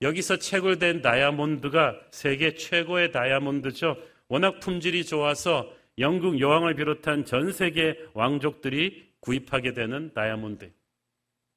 여기서 0.00 0.36
채굴된 0.36 1.02
다이아몬드가 1.02 1.98
세계 2.10 2.54
최고의 2.54 3.10
다이아몬드죠. 3.10 3.96
워낙 4.28 4.60
품질이 4.60 5.04
좋아서 5.04 5.72
영국 5.98 6.38
여왕을 6.40 6.76
비롯한 6.76 7.24
전 7.24 7.50
세계 7.52 7.98
왕족들이 8.14 9.08
구입하게 9.20 9.72
되는 9.72 10.12
다이아몬드. 10.14 10.70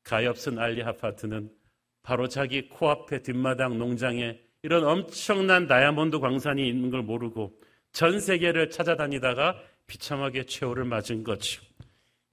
가엾은 0.03 0.57
알리 0.57 0.81
아파트는 0.81 1.51
바로 2.01 2.27
자기 2.27 2.67
코앞에 2.67 3.21
뒷마당 3.21 3.77
농장에 3.77 4.39
이런 4.63 4.83
엄청난 4.83 5.67
다이아몬드 5.67 6.19
광산이 6.19 6.67
있는 6.67 6.89
걸 6.89 7.03
모르고 7.03 7.59
전 7.91 8.19
세계를 8.19 8.71
찾아다니다가 8.71 9.61
비참하게 9.85 10.45
최후를 10.45 10.85
맞은 10.85 11.23
거죠. 11.23 11.61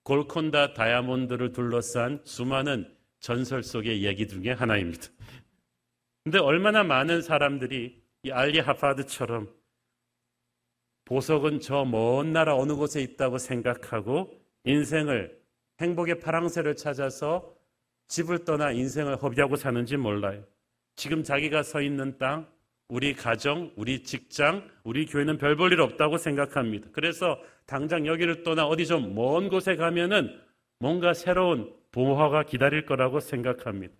골콘다 0.04 0.72
다이아몬드를 0.72 1.52
둘러싼 1.52 2.20
수많은 2.24 2.90
전설 3.20 3.62
속의 3.62 4.04
얘기 4.04 4.26
중에 4.26 4.52
하나입니다. 4.52 5.08
근데 6.24 6.38
얼마나 6.38 6.82
많은 6.82 7.22
사람들이 7.22 8.02
이 8.24 8.30
알리 8.30 8.58
하파드처럼 8.60 9.48
보석은 11.04 11.60
저 11.60 11.84
먼 11.84 12.32
나라 12.32 12.54
어느 12.56 12.74
곳에 12.74 13.00
있다고 13.00 13.38
생각하고 13.38 14.30
인생을 14.64 15.38
행복의 15.80 16.20
파랑새를 16.20 16.76
찾아서 16.76 17.54
집을 18.08 18.44
떠나 18.44 18.72
인생을 18.72 19.16
허비하고 19.16 19.56
사는지 19.56 19.96
몰라요. 19.96 20.44
지금 20.96 21.22
자기가 21.22 21.62
서 21.62 21.80
있는 21.80 22.18
땅, 22.18 22.46
우리 22.88 23.14
가정, 23.14 23.70
우리 23.76 24.02
직장, 24.02 24.68
우리 24.82 25.06
교회는 25.06 25.38
별 25.38 25.56
볼 25.56 25.72
일 25.72 25.80
없다고 25.80 26.18
생각합니다. 26.18 26.88
그래서 26.92 27.38
당장 27.66 28.06
여기를 28.06 28.42
떠나 28.42 28.66
어디 28.66 28.86
좀 28.86 29.14
먼 29.14 29.48
곳에 29.48 29.76
가면은 29.76 30.38
뭔가 30.80 31.14
새로운 31.14 31.72
보화가 31.92 32.44
기다릴 32.44 32.84
거라고 32.86 33.20
생각합니다. 33.20 33.94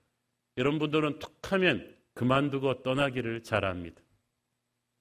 이런 0.56 0.78
분들은 0.78 1.18
툭 1.20 1.52
하면 1.52 1.94
그만두고 2.18 2.82
떠나기를 2.82 3.44
잘합니다. 3.44 4.02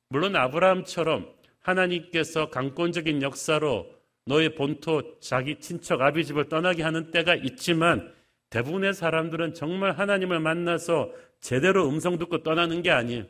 물론 0.10 0.36
아브라함처럼 0.36 1.34
하나님께서 1.62 2.52
강권적인 2.52 3.24
역사로 3.24 3.92
너의 4.26 4.54
본토 4.54 5.20
자기 5.20 5.60
친척 5.60 6.02
아비 6.02 6.24
집을 6.26 6.48
떠나게 6.48 6.84
하는 6.84 7.10
때가 7.10 7.34
있지만 7.34 8.14
대부분의 8.52 8.94
사람들은 8.94 9.56
정말 9.56 9.94
하나님을 9.94 10.40
만나서 10.40 11.12
제대로 11.40 11.90
음성 11.90 12.20
듣고 12.20 12.44
떠나는 12.44 12.84
게 12.84 12.92
아니에요. 12.92 13.26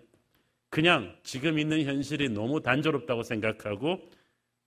그냥 0.69 1.15
지금 1.23 1.58
있는 1.58 1.86
현실이 1.86 2.30
너무 2.30 2.62
단조롭다고 2.62 3.23
생각하고 3.23 4.02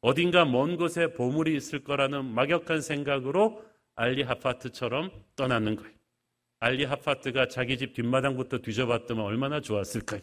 어딘가 0.00 0.46
먼 0.46 0.78
곳에 0.78 1.12
보물이 1.12 1.54
있을 1.56 1.84
거라는 1.84 2.24
막역한 2.24 2.80
생각으로 2.80 3.62
알리 3.96 4.22
하파트처럼 4.22 5.10
떠나는 5.36 5.76
거예요. 5.76 5.99
알리 6.60 6.84
하파트가 6.84 7.48
자기 7.48 7.78
집 7.78 7.94
뒷마당부터 7.94 8.58
뒤져봤더면 8.58 9.24
얼마나 9.24 9.60
좋았을까요? 9.60 10.20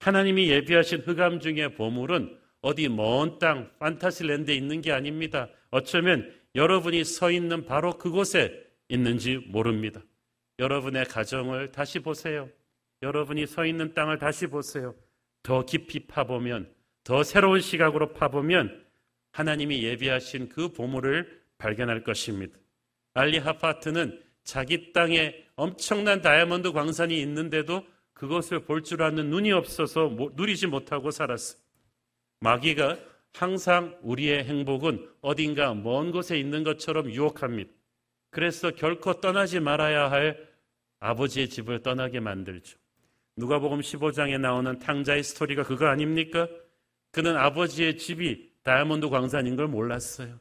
하나님이 0.00 0.50
예비하신 0.50 1.02
흑암 1.02 1.38
중의 1.38 1.76
보물은 1.76 2.36
어디 2.60 2.88
먼 2.88 3.38
땅, 3.38 3.70
판타시랜드에 3.78 4.54
있는 4.54 4.80
게 4.80 4.90
아닙니다. 4.90 5.48
어쩌면 5.70 6.34
여러분이 6.56 7.04
서 7.04 7.30
있는 7.30 7.64
바로 7.64 7.96
그곳에 7.96 8.52
있는지 8.88 9.36
모릅니다. 9.36 10.02
여러분의 10.58 11.04
가정을 11.04 11.70
다시 11.70 12.00
보세요. 12.00 12.48
여러분이 13.02 13.46
서 13.46 13.64
있는 13.64 13.94
땅을 13.94 14.18
다시 14.18 14.46
보세요. 14.46 14.94
더 15.42 15.64
깊이 15.64 16.06
파보면, 16.06 16.72
더 17.04 17.22
새로운 17.22 17.60
시각으로 17.60 18.14
파보면 18.14 18.84
하나님이 19.32 19.82
예비하신 19.82 20.48
그 20.48 20.72
보물을 20.72 21.42
발견할 21.58 22.02
것입니다. 22.02 22.56
알리 23.14 23.38
하파트는 23.38 24.23
자기 24.44 24.92
땅에 24.92 25.34
엄청난 25.56 26.20
다이아몬드 26.22 26.72
광산이 26.72 27.18
있는데도 27.22 27.84
그것을 28.12 28.64
볼 28.64 28.82
줄 28.82 29.02
아는 29.02 29.30
눈이 29.30 29.50
없어서 29.52 30.16
누리지 30.34 30.66
못하고 30.68 31.10
살았어요. 31.10 31.60
마귀가 32.40 32.98
항상 33.32 33.98
우리의 34.02 34.44
행복은 34.44 35.08
어딘가 35.20 35.74
먼 35.74 36.12
곳에 36.12 36.38
있는 36.38 36.62
것처럼 36.62 37.10
유혹합니다. 37.10 37.70
그래서 38.30 38.70
결코 38.70 39.20
떠나지 39.20 39.60
말아야 39.60 40.10
할 40.10 40.48
아버지의 41.00 41.48
집을 41.48 41.82
떠나게 41.82 42.20
만들죠. 42.20 42.78
누가복음 43.36 43.80
15장에 43.80 44.38
나오는 44.38 44.78
탕자의 44.78 45.22
스토리가 45.24 45.64
그거 45.64 45.86
아닙니까? 45.86 46.48
그는 47.10 47.36
아버지의 47.36 47.98
집이 47.98 48.52
다이아몬드 48.62 49.08
광산인 49.08 49.56
걸 49.56 49.66
몰랐어요. 49.68 50.38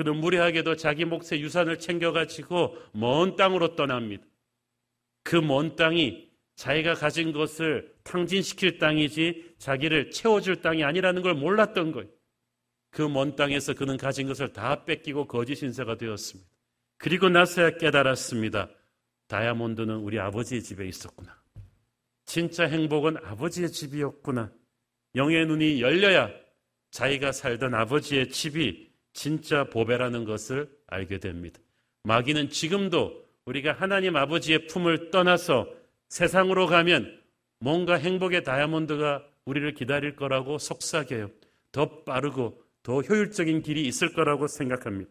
그는 0.00 0.16
무리하게도 0.16 0.76
자기 0.76 1.04
몫의 1.04 1.42
유산을 1.42 1.78
챙겨가지고 1.78 2.74
먼 2.94 3.36
땅으로 3.36 3.76
떠납니다. 3.76 4.24
그 5.22 5.36
먼 5.36 5.76
땅이 5.76 6.30
자기가 6.56 6.94
가진 6.94 7.32
것을 7.32 7.94
탕진시킬 8.02 8.78
땅이지 8.78 9.56
자기를 9.58 10.10
채워줄 10.10 10.62
땅이 10.62 10.84
아니라는 10.84 11.20
걸 11.20 11.34
몰랐던 11.34 11.92
거예요. 11.92 12.08
그 12.90 13.02
먼 13.02 13.36
땅에서 13.36 13.74
그는 13.74 13.98
가진 13.98 14.26
것을 14.26 14.54
다 14.54 14.86
뺏기고 14.86 15.26
거짓 15.26 15.62
인사가 15.62 15.98
되었습니다. 15.98 16.50
그리고 16.96 17.28
나서야 17.28 17.76
깨달았습니다. 17.76 18.70
다이아몬드는 19.28 19.96
우리 19.96 20.18
아버지의 20.18 20.62
집에 20.62 20.88
있었구나. 20.88 21.38
진짜 22.24 22.64
행복은 22.64 23.18
아버지의 23.22 23.70
집이었구나. 23.70 24.50
영의 25.16 25.44
눈이 25.44 25.82
열려야 25.82 26.30
자기가 26.90 27.32
살던 27.32 27.74
아버지의 27.74 28.30
집이 28.30 28.89
진짜 29.12 29.64
보배라는 29.64 30.24
것을 30.24 30.70
알게 30.86 31.18
됩니다. 31.18 31.60
마귀는 32.04 32.50
지금도 32.50 33.26
우리가 33.44 33.72
하나님 33.72 34.16
아버지의 34.16 34.66
품을 34.66 35.10
떠나서 35.10 35.68
세상으로 36.08 36.66
가면 36.66 37.20
뭔가 37.58 37.94
행복의 37.94 38.44
다이아몬드가 38.44 39.24
우리를 39.44 39.74
기다릴 39.74 40.16
거라고 40.16 40.58
속삭여요. 40.58 41.30
더 41.72 42.02
빠르고 42.04 42.62
더 42.82 43.00
효율적인 43.00 43.62
길이 43.62 43.86
있을 43.86 44.12
거라고 44.12 44.46
생각합니다. 44.46 45.10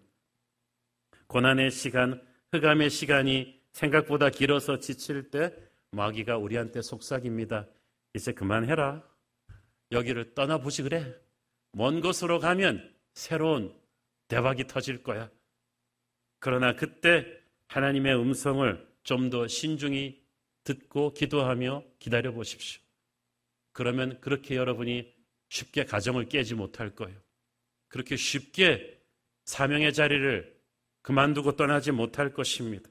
고난의 1.27 1.71
시간, 1.71 2.21
흑암의 2.51 2.89
시간이 2.89 3.59
생각보다 3.71 4.29
길어서 4.29 4.79
지칠 4.79 5.29
때 5.29 5.53
마귀가 5.91 6.37
우리한테 6.37 6.81
속삭입니다. 6.81 7.67
이제 8.13 8.33
그만해라. 8.33 9.03
여기를 9.91 10.33
떠나보시 10.33 10.83
그래. 10.83 11.15
먼 11.71 12.01
곳으로 12.01 12.39
가면 12.39 12.93
새로운 13.13 13.73
대박이 14.29 14.67
터질 14.67 15.03
거야. 15.03 15.29
그러나 16.39 16.75
그때 16.75 17.25
하나님의 17.67 18.15
음성을 18.15 18.87
좀 19.03 19.29
더 19.29 19.47
신중히 19.47 20.21
듣고 20.63 21.13
기도하며 21.13 21.83
기다려 21.99 22.31
보십시오. 22.31 22.81
그러면 23.71 24.19
그렇게 24.21 24.55
여러분이 24.55 25.11
쉽게 25.49 25.85
가정을 25.85 26.29
깨지 26.29 26.53
못할 26.53 26.95
거예요. 26.95 27.17
그렇게 27.87 28.15
쉽게 28.15 29.01
사명의 29.45 29.93
자리를 29.93 30.55
그만두고 31.01 31.55
떠나지 31.55 31.91
못할 31.91 32.33
것입니다. 32.33 32.87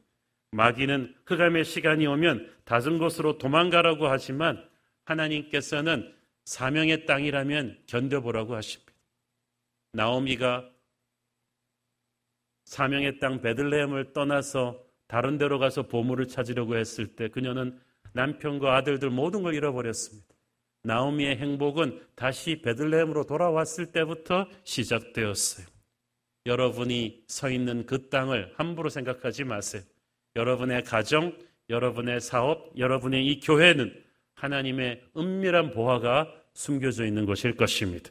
마귀는 0.51 1.15
흑암의 1.27 1.65
시간이 1.65 2.07
오면 2.07 2.63
다른 2.65 2.99
곳으로 2.99 3.39
도망가라고 3.39 4.09
하지만 4.09 4.69
하나님께서는 5.05 6.13
사명의 6.47 7.07
땅이라면 7.07 7.85
견뎌보라고 7.87 8.57
하십니다. 8.57 8.93
나오미가 9.93 10.69
사명의 12.69 13.19
땅 13.19 13.41
베들레헴을 13.41 14.13
떠나서 14.13 14.79
다른 15.07 15.39
데로 15.39 15.59
가서 15.59 15.85
보물을 15.85 16.29
찾으려고 16.29 16.77
했을 16.77 17.07
때 17.07 17.29
그녀는 17.29 17.79
남편과 18.13 18.77
아들들 18.77 19.09
모든 19.09 19.43
걸 19.43 19.55
잃어버렸습니다. 19.55 20.29
나오미의 20.83 21.39
행복은 21.39 21.99
다시 22.15 22.61
베들레헴으로 22.61 23.25
돌아왔을 23.25 23.87
때부터 23.87 24.47
시작되었어요. 24.65 25.67
여러분이 26.45 27.25
서 27.27 27.51
있는 27.51 27.87
그 27.87 28.11
땅을 28.11 28.53
함부로 28.57 28.91
생각하지 28.91 29.45
마세요. 29.45 29.83
여러분의 30.37 30.85
가정, 30.85 31.33
여러분의 31.71 32.21
사업, 32.21 32.79
여러분의 32.79 33.27
이 33.27 33.41
교회는 33.41 33.95
하나님의 34.35 35.05
은밀한 35.17 35.71
보화가 35.71 36.31
숨겨져 36.53 37.07
있는 37.07 37.25
것일 37.25 37.57
것입니다. 37.57 38.11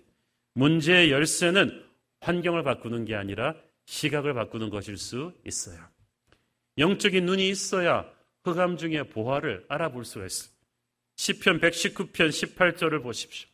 문제의 0.55 1.11
열쇠는 1.11 1.83
환경을 2.21 2.63
바꾸는 2.63 3.05
게 3.05 3.13
아니라 3.15 3.55
시각을 3.87 4.33
바꾸는 4.33 4.69
것일 4.69 4.97
수 4.97 5.33
있어요. 5.45 5.79
영적인 6.77 7.25
눈이 7.25 7.49
있어야 7.49 8.05
흑암 8.43 8.77
중의 8.77 9.09
보화를 9.09 9.65
알아볼 9.67 10.05
수가 10.05 10.25
있어요. 10.25 10.51
시편 11.15 11.59
119편 11.59 12.29
18절을 12.29 13.01
보십시오. 13.01 13.49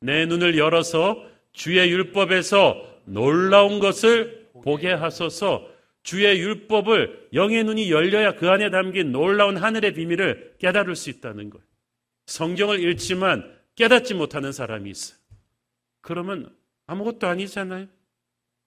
내 0.00 0.26
눈을 0.26 0.56
열어서 0.56 1.26
주의 1.52 1.90
율법에서 1.90 3.00
놀라운 3.06 3.80
것을 3.80 4.48
보게 4.62 4.92
하소서 4.92 5.68
주의 6.02 6.38
율법을 6.38 7.30
영의 7.32 7.64
눈이 7.64 7.90
열려야 7.90 8.36
그 8.36 8.48
안에 8.48 8.70
담긴 8.70 9.12
놀라운 9.12 9.56
하늘의 9.56 9.94
비밀을 9.94 10.56
깨달을 10.58 10.94
수 10.94 11.10
있다는 11.10 11.50
거예요. 11.50 11.64
성경을 12.26 12.82
읽지만 12.84 13.58
깨닫지 13.74 14.14
못하는 14.14 14.52
사람이 14.52 14.88
있어요. 14.90 15.18
그러면 16.00 16.54
아무것도 16.86 17.26
아니잖아요. 17.26 17.88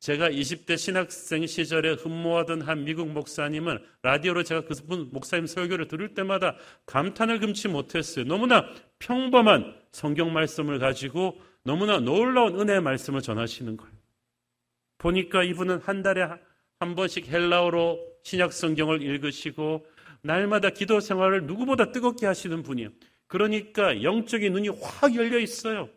제가 0.03 0.29
20대 0.31 0.77
신학생 0.77 1.47
시절에 1.47 1.93
흠모하던 1.93 2.63
한 2.63 2.83
미국 2.83 3.07
목사님은 3.07 3.79
라디오로 4.01 4.43
제가 4.43 4.65
그분 4.65 5.07
목사님 5.13 5.47
설교를 5.47 5.87
들을 5.87 6.13
때마다 6.13 6.57
감탄을 6.87 7.39
금치 7.39 7.69
못했어요. 7.69 8.25
너무나 8.25 8.67
평범한 8.99 9.73
성경 9.93 10.33
말씀을 10.33 10.77
가지고 10.79 11.39
너무나 11.63 12.01
놀라운 12.01 12.59
은혜의 12.59 12.81
말씀을 12.81 13.21
전하시는 13.21 13.77
거예요. 13.77 13.93
보니까 14.97 15.41
이분은 15.43 15.79
한 15.79 16.03
달에 16.03 16.27
한 16.81 16.95
번씩 16.95 17.29
헬라어로 17.29 18.05
신약 18.23 18.51
성경을 18.51 19.01
읽으시고 19.03 19.85
날마다 20.21 20.71
기도 20.71 20.99
생활을 20.99 21.45
누구보다 21.45 21.93
뜨겁게 21.93 22.25
하시는 22.25 22.61
분이에요. 22.61 22.89
그러니까 23.27 24.03
영적인 24.03 24.51
눈이 24.51 24.67
확 24.81 25.15
열려 25.15 25.39
있어요. 25.39 25.87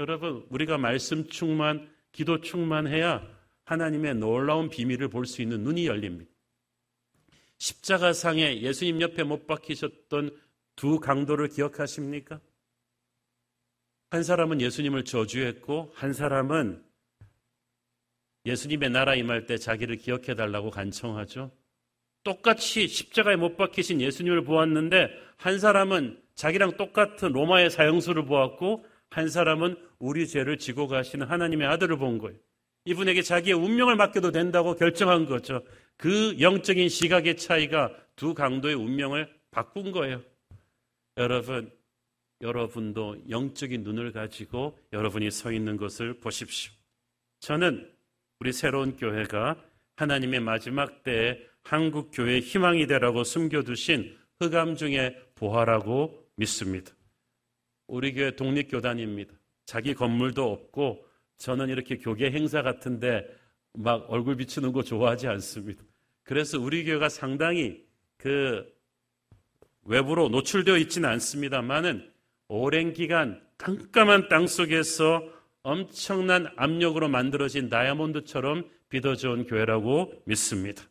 여러분, 0.00 0.44
우리가 0.50 0.76
말씀 0.76 1.28
충만, 1.28 1.88
기도 2.10 2.40
충만해야 2.40 3.33
하나님의 3.64 4.16
놀라운 4.16 4.68
비밀을 4.68 5.08
볼 5.08 5.26
수 5.26 5.42
있는 5.42 5.62
눈이 5.62 5.86
열립니다. 5.86 6.30
십자가상에 7.58 8.60
예수님 8.60 9.00
옆에 9.00 9.22
못 9.22 9.46
박히셨던 9.46 10.36
두 10.76 11.00
강도를 11.00 11.48
기억하십니까? 11.48 12.40
한 14.10 14.22
사람은 14.22 14.60
예수님을 14.60 15.04
저주했고, 15.04 15.92
한 15.94 16.12
사람은 16.12 16.84
예수님의 18.46 18.90
나라 18.90 19.14
임할 19.14 19.46
때 19.46 19.56
자기를 19.56 19.96
기억해 19.96 20.34
달라고 20.34 20.70
간청하죠. 20.70 21.50
똑같이 22.22 22.86
십자가에 22.88 23.36
못 23.36 23.56
박히신 23.56 24.00
예수님을 24.00 24.44
보았는데, 24.44 25.08
한 25.36 25.58
사람은 25.58 26.22
자기랑 26.34 26.76
똑같은 26.76 27.32
로마의 27.32 27.70
사형수를 27.70 28.26
보았고, 28.26 28.84
한 29.10 29.28
사람은 29.28 29.76
우리 29.98 30.26
죄를 30.26 30.58
지고 30.58 30.86
가시는 30.86 31.26
하나님의 31.26 31.66
아들을 31.68 31.96
본 31.98 32.18
거예요. 32.18 32.38
이분에게 32.86 33.22
자기의 33.22 33.54
운명을 33.56 33.96
맡겨도 33.96 34.30
된다고 34.30 34.74
결정한 34.74 35.26
거죠. 35.26 35.62
그 35.96 36.36
영적인 36.40 36.88
시각의 36.88 37.36
차이가 37.36 37.94
두 38.16 38.34
강도의 38.34 38.74
운명을 38.74 39.32
바꾼 39.50 39.92
거예요. 39.92 40.22
여러분, 41.16 41.70
여러분도 42.40 43.16
영적인 43.30 43.84
눈을 43.84 44.12
가지고 44.12 44.78
여러분이 44.92 45.30
서 45.30 45.52
있는 45.52 45.76
것을 45.76 46.20
보십시오. 46.20 46.72
저는 47.40 47.90
우리 48.40 48.52
새로운 48.52 48.96
교회가 48.96 49.56
하나님의 49.96 50.40
마지막 50.40 51.02
때에 51.04 51.38
한국 51.62 52.10
교회의 52.12 52.40
희망이 52.40 52.86
되라고 52.86 53.24
숨겨두신 53.24 54.16
흑암 54.40 54.76
중의 54.76 55.16
보화라고 55.36 56.28
믿습니다. 56.36 56.92
우리 57.86 58.12
교회 58.12 58.34
독립교단입니다. 58.34 59.32
자기 59.66 59.94
건물도 59.94 60.50
없고 60.50 61.06
저는 61.44 61.68
이렇게 61.68 61.98
교계 61.98 62.30
행사 62.30 62.62
같은데 62.62 63.28
막 63.74 64.06
얼굴 64.08 64.36
비추는 64.36 64.72
거 64.72 64.82
좋아하지 64.82 65.28
않습니다. 65.28 65.84
그래서 66.22 66.58
우리 66.58 66.84
교회가 66.86 67.10
상당히 67.10 67.84
그 68.16 68.64
외부로 69.82 70.30
노출되어 70.30 70.78
있지는 70.78 71.06
않습니다만은 71.10 72.10
오랜 72.48 72.94
기간 72.94 73.42
깜깜한 73.58 74.28
땅 74.30 74.46
속에서 74.46 75.22
엄청난 75.62 76.50
압력으로 76.56 77.08
만들어진 77.08 77.68
다이아몬드처럼 77.68 78.64
빚어져온 78.88 79.44
교회라고 79.44 80.22
믿습니다. 80.24 80.82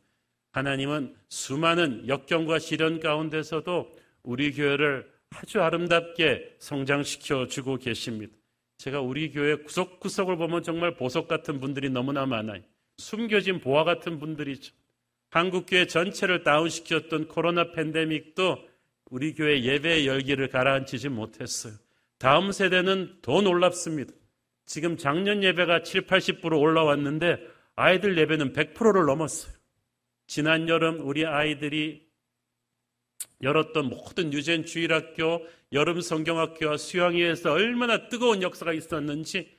하나님은 0.51 1.15
수많은 1.29 2.07
역경과 2.07 2.59
시련 2.59 2.99
가운데서도 2.99 3.89
우리 4.21 4.53
교회를 4.53 5.11
아주 5.31 5.63
아름답게 5.63 6.57
성장시켜 6.59 7.47
주고 7.47 7.77
계십니다. 7.77 8.42
제가 8.77 9.01
우리 9.01 9.31
교회 9.31 9.55
구석구석을 9.55 10.37
보면 10.37 10.63
정말 10.63 10.95
보석 10.95 11.27
같은 11.27 11.59
분들이 11.59 11.89
너무나 11.89 12.25
많아요. 12.25 12.61
숨겨진 12.97 13.59
보화 13.59 13.83
같은 13.83 14.19
분들이죠. 14.19 14.73
한국교회 15.29 15.87
전체를 15.87 16.43
다운시켰던 16.43 17.27
코로나 17.27 17.71
팬데믹도 17.71 18.57
우리 19.09 19.33
교회 19.33 19.63
예배 19.63 20.05
열기를 20.05 20.49
가라앉히지 20.49 21.09
못했어요. 21.09 21.73
다음 22.19 22.51
세대는 22.51 23.17
더 23.21 23.41
놀랍습니다. 23.41 24.13
지금 24.65 24.95
작년 24.97 25.43
예배가 25.43 25.83
7, 25.83 26.05
80% 26.07 26.59
올라왔는데 26.59 27.37
아이들 27.75 28.17
예배는 28.17 28.53
100%를 28.53 29.05
넘었어요. 29.05 29.53
지난 30.27 30.69
여름 30.69 30.99
우리 31.01 31.25
아이들이 31.25 32.07
열었던 33.41 33.89
모든 33.89 34.31
유젠 34.31 34.65
주일학교, 34.65 35.45
여름 35.71 36.01
성경학교와 36.01 36.77
수양회에서 36.77 37.53
얼마나 37.53 38.07
뜨거운 38.07 38.41
역사가 38.41 38.73
있었는지 38.73 39.49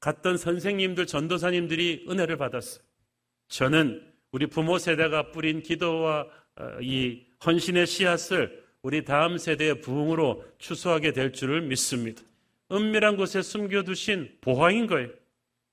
갔던 0.00 0.36
선생님들, 0.36 1.06
전도사님들이 1.06 2.06
은혜를 2.08 2.36
받았어요. 2.36 2.84
저는 3.48 4.12
우리 4.32 4.46
부모 4.46 4.78
세대가 4.78 5.30
뿌린 5.30 5.62
기도와 5.62 6.26
어, 6.56 6.78
이 6.80 7.24
헌신의 7.44 7.86
씨앗을 7.86 8.64
우리 8.82 9.04
다음 9.04 9.38
세대의 9.38 9.80
부흥으로 9.80 10.44
추수하게 10.58 11.12
될 11.12 11.32
줄을 11.32 11.62
믿습니다. 11.62 12.22
은밀한 12.70 13.16
곳에 13.16 13.42
숨겨두신 13.42 14.38
보화인 14.40 14.86
거예요. 14.86 15.08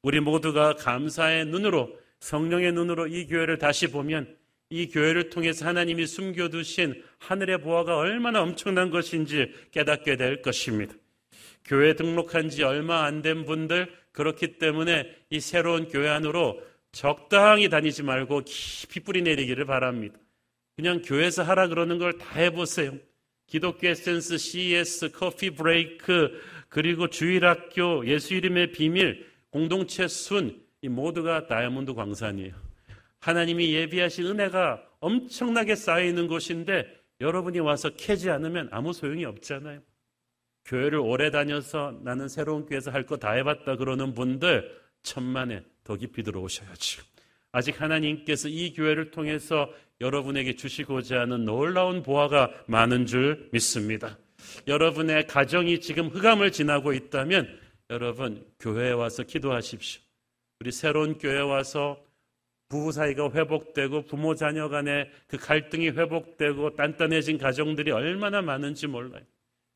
우리 0.02 0.20
모두가 0.20 0.76
감사의 0.76 1.46
눈으로 1.46 1.98
성령의 2.20 2.72
눈으로 2.72 3.08
이 3.08 3.28
교회를 3.28 3.58
다시 3.58 3.88
보면 3.88 4.36
이 4.72 4.88
교회를 4.88 5.30
통해서 5.30 5.68
하나님이 5.68 6.08
숨겨두신 6.08 7.04
하늘의 7.20 7.60
보화가 7.62 7.98
얼마나 7.98 8.42
엄청난 8.42 8.90
것인지 8.90 9.52
깨닫게 9.72 10.16
될 10.16 10.42
것입니다. 10.42 10.96
교회 11.66 11.94
등록한 11.94 12.50
지 12.50 12.64
얼마 12.64 13.04
안 13.04 13.22
된 13.22 13.46
분들, 13.46 13.94
그렇기 14.14 14.58
때문에 14.58 15.14
이 15.30 15.40
새로운 15.42 15.88
교회 15.90 16.08
안으로 16.10 16.64
적당히 16.94 17.70
다니지 17.70 18.02
말고 18.04 18.44
깊이 18.46 19.02
뿌리 19.02 19.22
내리기를 19.22 19.66
바랍니다. 19.66 20.18
그냥 20.76 21.02
교회에서 21.02 21.44
하라 21.44 21.68
그러는 21.68 22.00
걸 22.00 22.18
다 22.18 22.40
해보세요. 22.40 22.94
기독교 23.48 23.88
에센스, 23.88 24.38
CES, 24.38 25.12
커피 25.12 25.50
브레이크, 25.50 26.32
그리고 26.70 27.08
주일학교, 27.10 28.08
예수 28.08 28.34
이름의 28.34 28.72
비밀, 28.72 29.28
공동체 29.50 30.08
순, 30.08 30.62
이 30.82 30.88
모두가 30.88 31.48
다이아몬드 31.48 31.94
광산이에요. 31.94 32.71
하나님이 33.22 33.74
예비하신 33.74 34.26
은혜가 34.28 34.84
엄청나게 35.00 35.76
쌓여있는 35.76 36.28
곳인데 36.28 36.86
여러분이 37.20 37.60
와서 37.60 37.90
캐지 37.92 38.30
않으면 38.30 38.68
아무 38.72 38.94
소용이 38.94 39.26
없잖아요. 39.26 39.82
교회를 40.66 41.00
오래 41.00 41.32
다녀서 41.32 42.00
나는 42.04 42.28
새로운 42.28 42.66
교회에서 42.66 42.92
할 42.92 43.06
거 43.06 43.18
다 43.18 43.32
해봤다 43.32 43.78
그러는 43.78 44.14
분들 44.14 44.80
천만에 45.04 45.64
더 45.84 45.96
깊이 45.96 46.24
들어오셔야죠. 46.24 47.02
아직 47.52 47.82
하나님께서 47.82 48.48
이 48.48 48.74
교회를 48.74 49.12
통해서 49.12 49.72
여러분에게 50.00 50.56
주시고자 50.56 51.20
하는 51.22 51.46
놀라운 51.46 52.02
보화가 52.04 52.50
많은 52.68 53.06
줄 53.06 53.50
믿습니다. 53.52 54.18
여러분의 54.68 55.28
가정이 55.28 55.80
지금 55.82 56.08
흑암을 56.08 56.52
지나고 56.52 56.94
있다면 56.94 57.60
여러분 57.92 58.46
교회에 58.60 58.92
와서 58.92 59.24
기도하십시오. 59.24 60.02
우리 60.60 60.72
새로운 60.72 61.18
교회에 61.18 61.42
와서 61.42 62.04
부부 62.72 62.94
사이가 62.94 63.32
회복되고 63.32 64.06
부모 64.06 64.34
자녀 64.34 64.70
간의 64.70 65.12
그 65.28 65.38
갈등이 65.38 65.90
회복되고 65.90 66.78
단단해진 66.78 67.38
가정들이 67.38 67.92
얼마나 67.92 68.42
많은지 68.42 68.88
몰라요. 68.88 69.24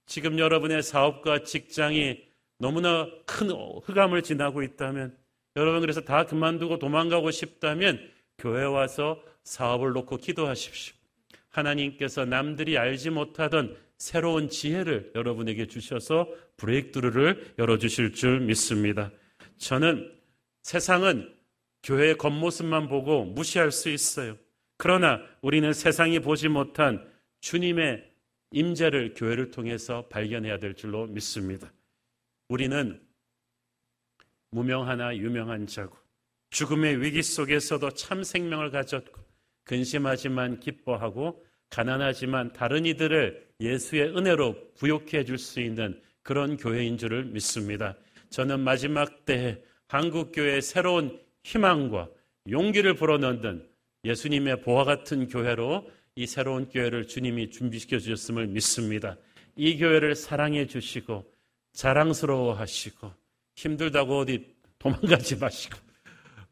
지금 0.06 0.40
여러분의 0.40 0.82
사업과 0.82 1.44
직장이 1.44 2.24
너무나 2.58 3.10
큰 3.26 3.50
흑암을 3.52 4.24
지나고 4.24 4.64
있다면 4.64 5.14
여러분 5.58 5.82
그래서 5.82 6.00
다 6.00 6.26
그만두고 6.26 6.80
도망가고 6.80 7.32
싶다면 7.32 8.00
교회 8.38 8.64
와서 8.64 9.22
사업을 9.44 9.92
놓고 9.92 10.16
기도하십시오. 10.16 10.96
하나님께서 11.50 12.24
남들이 12.24 12.78
알지 12.78 13.10
못하던 13.10 13.76
새로운 13.98 14.48
지혜를 14.48 15.12
여러분에게 15.16 15.68
주셔서 15.68 16.30
브레이크드루를 16.56 17.56
열어주실 17.60 18.14
줄 18.14 18.40
믿습니다. 18.40 19.12
저는 19.58 20.14
세상은 20.62 21.35
교회의 21.86 22.18
겉모습만 22.18 22.88
보고 22.88 23.26
무시할 23.26 23.72
수 23.72 23.90
있어요. 23.90 24.38
그러나 24.78 25.22
우리는 25.42 25.72
세상이 25.72 26.20
보지 26.20 26.50
못한 26.50 27.08
주님의 27.42 28.12
임재를 28.52 29.14
교회를 29.14 29.52
통해서 29.52 30.08
발견해야 30.08 30.58
될 30.58 30.74
줄로 30.74 31.06
믿습니다. 31.06 31.72
우리는 32.50 33.00
무명하나 34.50 35.16
유명한 35.16 35.68
자고 35.68 35.96
죽음의 36.50 37.02
위기 37.02 37.22
속에서도 37.22 37.92
참 37.92 38.24
생명을 38.24 38.72
가졌고 38.72 39.22
근심하지만 39.64 40.60
기뻐하고 40.60 41.46
가난하지만 41.70 42.54
다른 42.54 42.86
이들을 42.86 43.48
예수의 43.60 44.18
은혜로 44.18 44.74
부욕해 44.76 45.24
줄 45.26 45.38
수 45.38 45.60
있는 45.60 46.02
그런 46.24 46.58
교회인 46.58 46.98
줄을 46.98 47.26
믿습니다. 47.26 47.96
저는 48.30 48.62
마지막 48.62 49.26
때에 49.26 49.62
한국교회의 49.88 50.62
새로운 50.62 51.25
희망과 51.46 52.10
용기를 52.50 52.96
불어넣는 52.96 53.68
예수님의 54.04 54.62
보화 54.62 54.84
같은 54.84 55.28
교회로 55.28 55.88
이 56.16 56.26
새로운 56.26 56.68
교회를 56.70 57.08
주님이 57.08 57.52
준비시켜 57.52 58.00
주셨음을 58.00 58.48
믿습니다. 58.48 59.16
이 59.56 59.78
교회를 59.78 60.16
사랑해 60.16 60.66
주시고 60.66 61.32
자랑스러워 61.74 62.54
하시고 62.54 63.12
힘들다고 63.56 64.20
어디 64.20 64.56
도망가지 64.80 65.38
마시고 65.38 65.78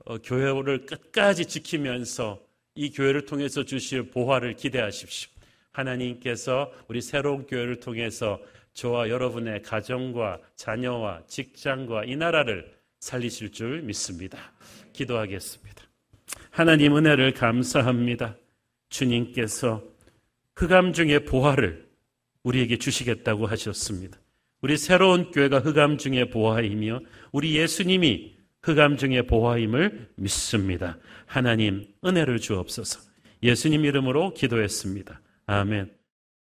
어, 0.06 0.18
교회를 0.20 0.86
끝까지 0.86 1.48
지키면서 1.48 2.40
이 2.76 2.92
교회를 2.92 3.26
통해서 3.26 3.64
주실 3.64 4.12
보화를 4.12 4.56
기대하십시오. 4.56 5.32
하나님께서 5.72 6.72
우리 6.88 7.02
새로운 7.02 7.48
교회를 7.48 7.80
통해서 7.80 8.40
저와 8.74 9.10
여러분의 9.10 9.64
가정과 9.64 10.40
자녀와 10.56 11.24
직장과 11.28 12.06
이 12.06 12.16
나라를 12.16 12.83
살리실 13.04 13.52
줄 13.52 13.82
믿습니다. 13.82 14.54
기도하겠습니다. 14.94 15.84
하나님 16.52 16.96
은혜를 16.96 17.34
감사합니다. 17.34 18.38
주님께서 18.90 19.84
흑암 20.56 20.94
중의 20.94 21.26
보화를 21.26 21.86
우리에게 22.44 22.78
주시겠다고 22.78 23.46
하셨습니다. 23.48 24.18
우리 24.62 24.78
새로운 24.78 25.32
교회가 25.32 25.60
흑암 25.60 25.98
중의 25.98 26.30
보화이며 26.30 27.02
우리 27.34 27.58
예수님이 27.58 28.36
흑암 28.62 28.96
중의 28.96 29.28
보화임을 29.28 30.12
믿습니다. 30.16 30.98
하나님 31.26 31.86
은혜를 32.06 32.40
주옵소서. 32.40 33.02
예수님 33.42 33.84
이름으로 33.84 34.34
기도했습니다. 34.34 35.20
아멘. 35.48 36.03